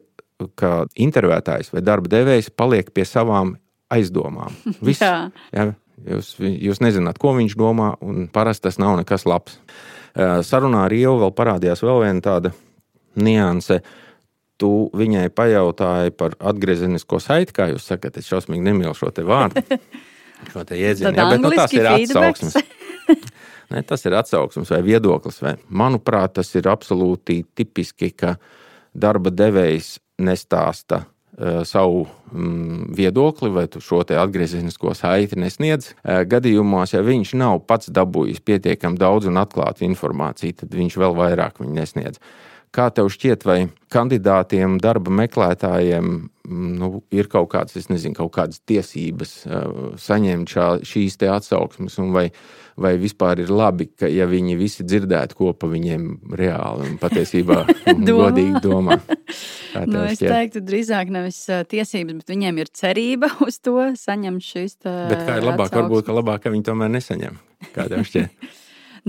ka 0.57 0.87
intervētājs 0.97 1.69
vai 1.75 1.85
darba 1.85 2.09
devējs 2.09 2.49
paliek 2.57 2.89
pie 2.95 3.05
savām 3.05 3.59
aizdomām. 3.93 4.57
Viss, 4.85 5.05
ja, 5.05 5.69
Jūs, 6.07 6.33
jūs 6.39 6.81
nezināt, 6.83 7.19
ko 7.21 7.33
viņš 7.37 7.55
domā, 7.59 7.93
un 8.05 8.27
parasti 8.31 8.67
tas 8.67 8.79
nav 8.81 8.97
nekas 9.01 9.25
labs. 9.29 9.57
Sarunā 10.15 10.85
ar 10.87 10.95
Ievu 10.95 11.19
vēl 11.23 11.33
parādījās 11.35 11.83
vēl 11.85 12.03
viena 12.05 12.23
tāda 12.25 12.53
nianse. 13.19 13.81
Tu 14.59 14.69
viņai 14.99 15.29
pajautāji 15.31 16.13
par 16.19 16.35
atgriezenisko 16.51 17.21
saiti, 17.23 17.55
kā 17.55 17.69
jūs 17.71 17.85
sakat, 17.87 18.17
es 18.19 18.27
šausmīgi 18.27 18.65
nemīlu 18.65 18.95
šo 18.97 19.11
te 19.15 19.23
vārdu. 19.27 19.63
Šo 20.53 20.61
te 20.63 20.77
jēdzienu, 20.79 21.11
ja, 21.19 21.25
bet 21.27 21.41
nu, 21.43 21.49
tas 21.51 21.73
ir 21.75 21.83
atsauksmes. 21.89 22.53
ne, 23.73 23.81
tas 23.83 24.05
ir 24.07 24.13
atsauksmes 24.15 24.69
vai 24.71 24.77
viedoklis. 24.85 25.41
Vai. 25.43 25.57
Manuprāt, 25.67 26.37
tas 26.37 26.53
ir 26.55 26.69
absolūti 26.71 27.41
tipiski, 27.59 28.13
ka 28.15 28.37
darba 28.95 29.33
devējs 29.35 29.97
nestāsta 30.23 31.01
savu 31.63 32.03
mm, 32.31 32.89
viedokli 32.97 33.49
vai 33.49 33.65
šo 33.71 34.01
atgriezenisko 34.03 34.93
saiti 34.97 35.39
nesniedz. 35.39 35.93
Eh, 36.03 36.23
gadījumos, 36.27 36.93
ja 36.93 37.03
viņš 37.05 37.33
nav 37.39 37.61
pats 37.69 37.91
dabūjis 37.95 38.43
pietiekami 38.43 38.99
daudz 38.99 39.29
un 39.31 39.39
atklātu 39.39 39.87
informāciju, 39.87 40.57
tad 40.61 40.75
viņš 40.75 40.99
vēl 40.99 41.15
vairāk 41.15 41.61
nesniedz. 41.63 42.19
Kā 42.75 42.91
tev 42.93 43.07
šķiet, 43.09 43.45
vai 43.49 43.59
kandidātiem, 43.89 44.75
darba 44.81 45.09
meklētājiem 45.23 46.05
mm, 46.05 46.67
nu, 46.77 46.89
ir 47.09 47.29
kaut 47.31 47.49
kādas, 47.55 47.87
nezinu, 47.89 48.13
kaut 48.19 48.29
kādas 48.35 48.61
tiesības 48.69 49.31
uh, 49.47 49.63
saņemt 49.97 50.53
šā, 50.53 50.67
šīs 50.85 51.17
atsauksmes, 51.25 51.97
vai, 52.13 52.27
vai 52.77 52.93
vispār 53.01 53.41
ir 53.41 53.49
labi, 53.49 53.89
ka 53.89 54.09
ja 54.11 54.29
viņi 54.29 54.59
visi 54.59 54.85
dzirdētu, 54.85 55.39
ko 55.39 55.55
pa 55.57 55.71
viņiem 55.71 56.05
reāli 56.37 56.91
un 56.91 57.01
patiesībā 57.01 57.63
godīgi 58.11 58.61
domā? 58.67 58.99
nu, 59.89 60.05
es 60.05 60.21
teiktu, 60.21 60.61
drīzāk 60.61 61.09
nevis 61.13 61.41
tiesības, 61.73 62.21
bet 62.21 62.33
viņiem 62.35 62.61
ir 62.61 62.69
cerība 62.69 63.33
uz 63.47 63.57
to 63.65 63.89
saņemt 63.97 64.45
šīs. 64.45 64.81
Bet 64.85 65.25
kā 65.25 65.41
ir 65.41 65.49
labāk, 65.49 65.71
atsauksmes. 65.71 65.81
varbūt, 65.81 66.05
ka 66.05 66.21
labāk, 66.21 66.45
ka 66.45 66.53
viņi 66.53 66.69
tomēr 66.69 66.97
nesaņem? 66.99 67.45
Kā 67.73 67.89
tev 67.89 68.05
šķiet? 68.05 68.49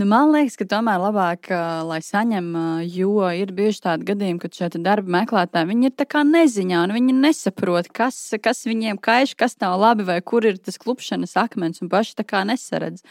Nu, 0.00 0.06
man 0.08 0.30
liekas, 0.32 0.54
ka 0.56 0.64
tomēr 0.64 0.96
labāk, 0.96 1.50
lai 1.84 1.98
saņem, 2.00 2.46
jo 2.88 3.26
ir 3.36 3.50
bieži 3.52 3.82
tādi 3.84 4.06
gadījumi, 4.08 4.40
kad 4.40 4.54
šie 4.56 4.68
darba 4.80 5.12
meklētāji 5.18 5.76
ir 5.84 5.92
tā 5.92 6.06
kā 6.08 6.22
neziņā, 6.24 6.86
un 6.86 6.94
viņi 6.96 7.16
nesaprot, 7.18 7.90
kas, 7.92 8.16
kas 8.40 8.64
viņiem 8.64 8.96
kaiš, 8.96 9.34
kas 9.36 9.58
nav 9.60 9.76
labi, 9.82 10.06
vai 10.08 10.16
kur 10.24 10.46
ir 10.48 10.56
tas 10.56 10.80
klupšanas 10.80 11.36
akmens, 11.42 11.82
un 11.84 11.90
paši 11.92 12.16
tā 12.16 12.24
kā 12.24 12.40
nesaredz. 12.48 13.04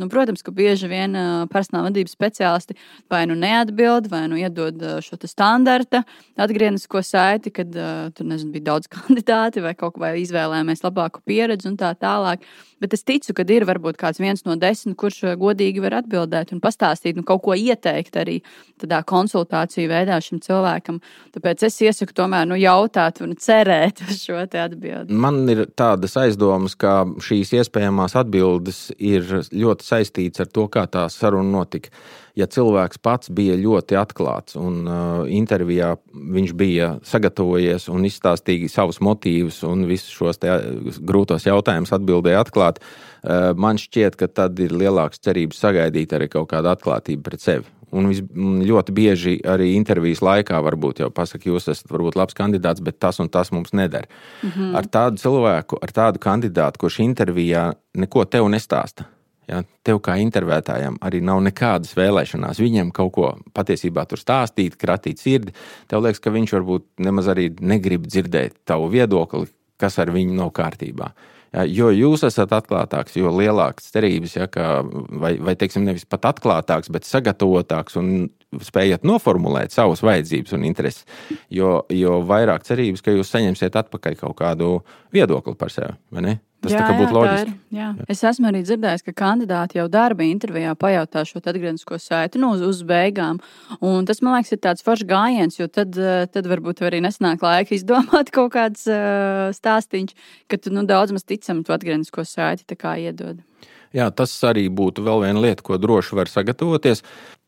Nu, 0.00 0.08
protams, 0.08 0.40
ka 0.46 0.54
bieži 0.54 0.88
vien 0.88 1.18
personāla 1.52 1.90
vadības 1.90 2.16
speciālisti 2.16 2.78
vai 3.12 3.26
nu 3.28 3.36
neatbild, 3.36 4.08
vai 4.08 4.22
nu 4.32 4.40
iedod 4.40 4.80
šo 5.04 5.20
standarta 5.28 6.06
atgrieznisko 6.40 7.04
saiti, 7.04 7.52
kad 7.52 7.68
tur 8.16 8.30
nezinu, 8.32 8.54
bija 8.56 8.70
daudz 8.70 8.88
kandidāti 8.96 9.60
vai 9.60 9.74
kaut 9.76 9.98
kā 10.00 10.14
izvēlējāmies 10.22 10.86
labāku 10.88 11.20
pieredzi 11.20 11.68
un 11.68 11.76
tā 11.76 11.92
tālāk. 12.00 12.48
Bet 12.80 12.96
es 12.96 13.04
ticu, 13.04 13.34
ka 13.36 13.44
ir 13.44 13.68
varbūt 13.68 14.00
kāds 14.00 14.22
viens 14.22 14.46
no 14.46 14.54
desmit, 14.56 14.96
kurš 14.96 15.34
godīgi 15.36 15.82
var 15.84 15.98
atbildēt 15.98 16.29
un 16.54 16.62
pastāstīt, 16.62 17.18
un 17.18 17.26
kaut 17.26 17.42
ko 17.44 17.56
ieteikt 17.58 18.16
arī 18.20 18.38
tādā 18.80 19.02
konsultāciju 19.06 19.90
veidā 19.90 20.20
šim 20.24 20.40
cilvēkam. 20.44 21.00
Tāpēc 21.34 21.66
es 21.68 21.80
iesaku 21.84 22.16
tomēr 22.16 22.48
nu, 22.50 22.58
jautāt 22.60 23.20
un 23.24 23.34
cerēt 23.40 24.02
uz 24.06 24.22
šo 24.24 24.40
atbildi. 24.44 25.12
Man 25.12 25.42
ir 25.52 25.66
tādas 25.76 26.16
aizdomas, 26.20 26.76
ka 26.78 27.04
šīs 27.22 27.54
iespējamās 27.60 28.16
atbildes 28.20 28.88
ir 28.96 29.26
ļoti 29.50 29.86
saistītas 29.86 30.46
ar 30.46 30.50
to, 30.54 30.66
kā 30.72 30.86
tā 30.90 31.06
saruna 31.12 31.58
notika 31.58 31.92
ja 32.38 32.46
cilvēks 32.50 33.00
pats 33.02 33.30
bija 33.34 33.56
ļoti 33.58 33.98
atklāts 34.00 34.56
un 34.60 34.82
uh, 34.86 35.22
intervijā 35.30 35.94
viņš 36.14 36.54
bija 36.58 36.90
sagatavojies 37.06 37.88
un 37.92 38.06
izstāstīja 38.08 38.70
savus 38.70 39.00
motīvus 39.04 39.62
un 39.68 39.86
visus 39.90 40.14
šos 40.14 40.40
grūtos 41.06 41.48
jautājumus 41.48 41.94
atbildēja 41.96 42.44
atklāti, 42.44 42.84
uh, 42.84 43.09
man 43.56 43.80
šķiet, 43.80 44.16
ka 44.16 44.28
tad 44.28 44.58
ir 44.62 44.72
lielāks 44.72 45.22
cerības 45.24 45.60
sagaidīt 45.60 46.14
arī 46.16 46.30
kaut 46.32 46.50
kādu 46.52 46.72
atklātību 46.72 47.22
pret 47.26 47.44
sevi. 47.44 47.68
Un 47.90 48.06
vis, 48.06 48.20
ļoti 48.70 48.94
bieži 48.94 49.32
arī 49.50 49.72
intervijas 49.74 50.20
laikā 50.22 50.60
varbūt 50.62 51.00
jau 51.02 51.08
pasakā, 51.10 51.48
jūs 51.50 51.66
esat 51.72 51.90
varbūt 51.90 52.14
labs 52.20 52.36
kandidāts, 52.38 52.82
bet 52.86 53.00
tas 53.02 53.18
un 53.18 53.28
tas 53.28 53.50
mums 53.50 53.72
neder. 53.74 54.06
Mm 54.42 54.50
-hmm. 54.50 54.76
Ar 54.78 54.86
tādu 54.86 55.18
cilvēku, 55.18 55.78
ar 55.82 55.90
tādu 55.90 56.18
kandidātu, 56.18 56.78
kurš 56.78 57.00
intervijā 57.00 57.72
neko 57.94 58.24
tev 58.24 58.46
nestāsta 58.46 59.04
Ja, 59.50 59.64
tev 59.86 59.98
kā 60.04 60.14
intervētājam 60.22 60.98
arī 61.02 61.18
nav 61.24 61.40
nekādas 61.42 61.96
vēlēšanās 61.98 62.60
viņam 62.62 62.92
kaut 62.94 63.12
ko 63.16 63.30
patiesībā 63.56 64.04
tur 64.06 64.20
stāstīt, 64.20 64.76
kratīt 64.78 65.22
sirdi. 65.22 65.54
Tev 65.90 66.04
liekas, 66.04 66.22
ka 66.22 66.30
viņš 66.34 66.54
varbūt 66.54 66.86
nemaz 67.02 67.30
arī 67.32 67.48
negrib 67.58 68.06
dzirdēt 68.06 68.60
tavu 68.68 68.86
viedokli, 68.92 69.48
kas 69.80 69.98
ar 69.98 70.12
viņu 70.14 70.36
nav 70.38 70.52
kārtībā. 70.54 71.10
Ja, 71.50 71.64
jo 71.66 71.88
jūs 71.90 72.22
esat 72.26 72.52
atklātāks, 72.54 73.16
jo 73.18 73.32
lielākas 73.34 73.90
cerības, 73.90 74.36
ja, 74.38 74.46
ka, 74.50 74.82
vai, 75.22 75.32
vai 75.42 75.56
teiksim, 75.58 75.82
nevis 75.86 76.06
pat 76.06 76.28
atklātāks, 76.30 76.92
bet 76.94 77.08
sagatavotāks 77.08 77.98
un 77.98 78.28
spējat 78.62 79.06
noformulēt 79.06 79.74
savas 79.74 80.02
vajadzības 80.06 80.54
un 80.54 80.68
intereses, 80.68 81.02
jo, 81.50 81.80
jo 81.94 82.20
vairāk 82.26 82.66
cerības, 82.66 83.02
ka 83.02 83.14
jūs 83.14 83.34
saņemsiet 83.34 83.80
atpakaļ 83.82 84.20
kaut 84.22 84.38
kādu 84.38 84.76
viedokli 85.14 85.58
par 85.58 85.74
sevi. 85.74 85.98
Tas 86.60 86.74
jā, 86.74 86.80
tā 86.82 86.88
kā 86.90 86.96
būtu 86.98 87.16
loģiski. 87.16 87.52
Jā. 87.72 87.86
Es 88.12 88.20
esmu 88.28 88.50
arī 88.50 88.60
dzirdējis, 88.66 89.04
ka 89.06 89.14
kandidāti 89.16 89.78
jau 89.78 89.86
darba 89.92 90.26
intervijā 90.26 90.74
pajautā 90.76 91.22
šo 91.24 91.40
atgrieznisko 91.40 91.96
saiti 92.02 92.40
nu, 92.42 92.50
uz, 92.52 92.64
uz 92.66 92.82
beigām. 92.84 93.40
Un 93.80 94.04
tas, 94.08 94.20
man 94.20 94.36
liekas, 94.36 94.52
ir 94.52 94.60
tāds 94.66 94.84
foršs 94.84 95.08
gājiens, 95.08 95.56
jo 95.56 95.70
tad, 95.72 95.96
eh, 95.96 96.26
tad 96.28 96.50
varbūt 96.50 96.82
arī 96.84 97.00
nesnāk 97.04 97.40
laika 97.44 97.72
izdomāt 97.78 98.32
kaut 98.34 98.52
kāds 98.58 98.84
uh, 98.92 99.48
stāstīns, 99.56 100.12
ka 100.52 100.60
tu 100.60 100.74
nu, 100.74 100.84
daudz 100.88 101.16
maz 101.16 101.24
ticam 101.24 101.64
to 101.64 101.76
atgrieznisko 101.76 102.26
saiti 102.28 102.76
iedod. 102.76 103.40
Jā, 103.96 104.10
tas 104.12 104.36
arī 104.44 104.68
būtu 104.68 105.02
vēl 105.06 105.24
viena 105.24 105.40
lieta, 105.40 105.64
ko 105.64 105.80
droši 105.80 106.18
var 106.18 106.28
sagatavoties. 106.28 107.02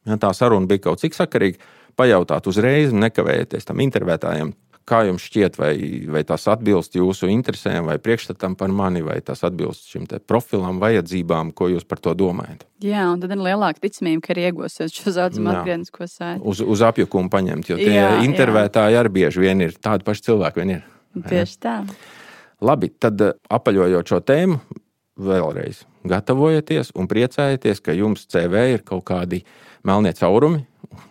Tā 0.08 0.32
saruna 0.34 0.66
bija 0.66 0.88
kaut 0.88 1.04
cik 1.04 1.14
sakarīga, 1.14 1.60
pajautāt 2.00 2.48
uzreiz, 2.48 2.96
nekavējoties 2.96 3.68
tam 3.68 3.84
intervētājiem 3.84 4.56
Kā 4.88 5.04
jums 5.06 5.22
šķiet, 5.28 5.56
vai, 5.60 5.72
vai 6.10 6.24
tas 6.26 6.48
atbilst 6.50 6.96
jūsu 6.98 7.28
interesēm, 7.30 7.86
vai 7.86 7.98
priekšstatam 8.02 8.56
par 8.58 8.72
mani, 8.74 9.02
vai 9.06 9.20
tas 9.22 9.44
atbilst 9.46 9.92
šim 9.92 10.08
profilam, 10.26 10.80
vajadzībām, 10.82 11.52
ko 11.54 11.68
jūs 11.70 11.86
par 11.86 12.02
to 12.02 12.16
domājat? 12.18 12.64
Jā, 12.82 13.04
un 13.12 13.22
tad 13.22 13.30
ir 13.34 13.44
lielāka 13.44 13.84
ticamība, 13.84 14.24
ka 14.24 14.34
arī 14.34 14.48
iegūsiet 14.48 14.90
šo 14.90 15.14
saucamu 15.14 15.52
atgrieznisko 15.52 16.08
saiti. 16.10 16.42
Uz, 16.42 16.64
uz 16.66 16.82
apjukumu 16.82 17.30
paņemt, 17.30 17.70
jo 17.70 17.78
tie 17.78 17.94
jā, 17.94 18.08
intervētāji 18.26 18.96
jā. 18.96 19.04
arī 19.04 19.14
bieži 19.20 19.44
vien 19.44 19.62
ir 19.62 19.76
tādi 19.78 20.06
paši 20.08 20.26
cilvēki. 20.30 20.66
Ir, 20.74 20.82
Tieši 21.28 21.58
tā. 21.62 21.76
Labi, 22.62 22.90
tad 23.02 23.22
eh, 23.22 23.36
apaļojot 23.52 24.14
šo 24.14 24.20
tēmu, 24.26 24.58
vēlreiz 25.22 25.84
gatavojieties 26.08 26.92
un 26.98 27.08
priecājieties, 27.10 27.82
ka 27.84 27.94
jums 27.94 28.26
CV 28.30 28.66
ir 28.74 28.84
kaut 28.86 29.04
kādi 29.10 29.42
melnie 29.86 30.12
caurumi, 30.16 30.64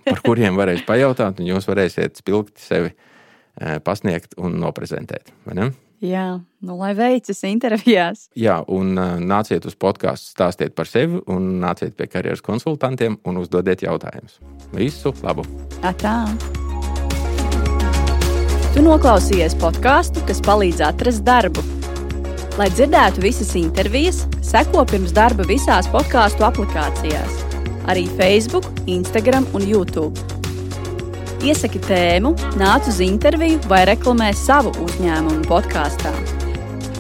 par 0.08 0.22
kuriem 0.26 0.60
varēs 0.60 0.84
pajautāt, 0.88 1.40
un 1.40 1.50
jūs 1.52 1.68
varēsiet 1.70 2.20
spilgti 2.20 2.64
sevi 2.64 2.94
pasniegt 3.86 4.38
un 4.42 4.60
noprezentēt. 4.62 5.34
Jā, 6.02 6.40
nu, 6.66 6.76
lai 6.80 6.96
veicas 6.98 7.44
intervijās. 7.46 8.24
Jā, 8.34 8.56
un 8.74 8.96
nāciet 9.22 9.68
uz 9.70 9.76
podkāstu, 9.78 10.32
stāstiet 10.34 10.74
par 10.74 10.90
sevi, 10.90 11.20
un 11.30 11.60
nāciet 11.62 11.94
pie 11.94 12.08
karjeras 12.10 12.42
konsultantiem 12.42 13.20
un 13.22 13.38
uzdodiet 13.38 13.84
jautājumus. 13.86 14.40
Visu 14.74 15.14
labu! 15.22 15.46
Atā. 15.86 16.26
Tu 18.74 18.82
noklausījies 18.82 19.54
podkāstu, 19.62 20.26
kas 20.26 20.42
palīdz 20.48 20.82
atrast 20.90 21.26
darbu. 21.28 21.62
Lai 22.58 22.72
dzirdētu 22.74 23.22
visas 23.22 23.54
intervijas, 23.60 24.26
seko 24.44 24.88
pirms 24.90 25.14
darba 25.16 25.46
visās 25.48 25.88
podkāstu 25.94 26.50
aplikācijās, 26.50 27.42
arī 27.94 28.10
Facebook, 28.18 28.66
Instagram 28.90 29.46
un 29.54 29.70
YouTube. 29.70 30.41
Iesaki 31.42 31.80
tēmu, 31.82 32.36
nāc 32.62 32.86
uz 32.86 33.00
interviju 33.02 33.58
vai 33.70 33.82
reklamē 33.90 34.28
savu 34.38 34.76
uzņēmumu 34.84 35.48
podkāstā. 35.50 36.12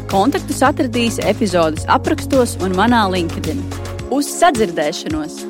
Kontaktus 0.10 0.64
atradīsi 0.66 1.22
epizodes 1.30 1.86
aprakstos 1.86 2.58
un 2.66 2.74
manā 2.74 3.04
LinkedIn. 3.14 3.62
Uz 4.10 4.32
sadzirdēšanos! 4.42 5.44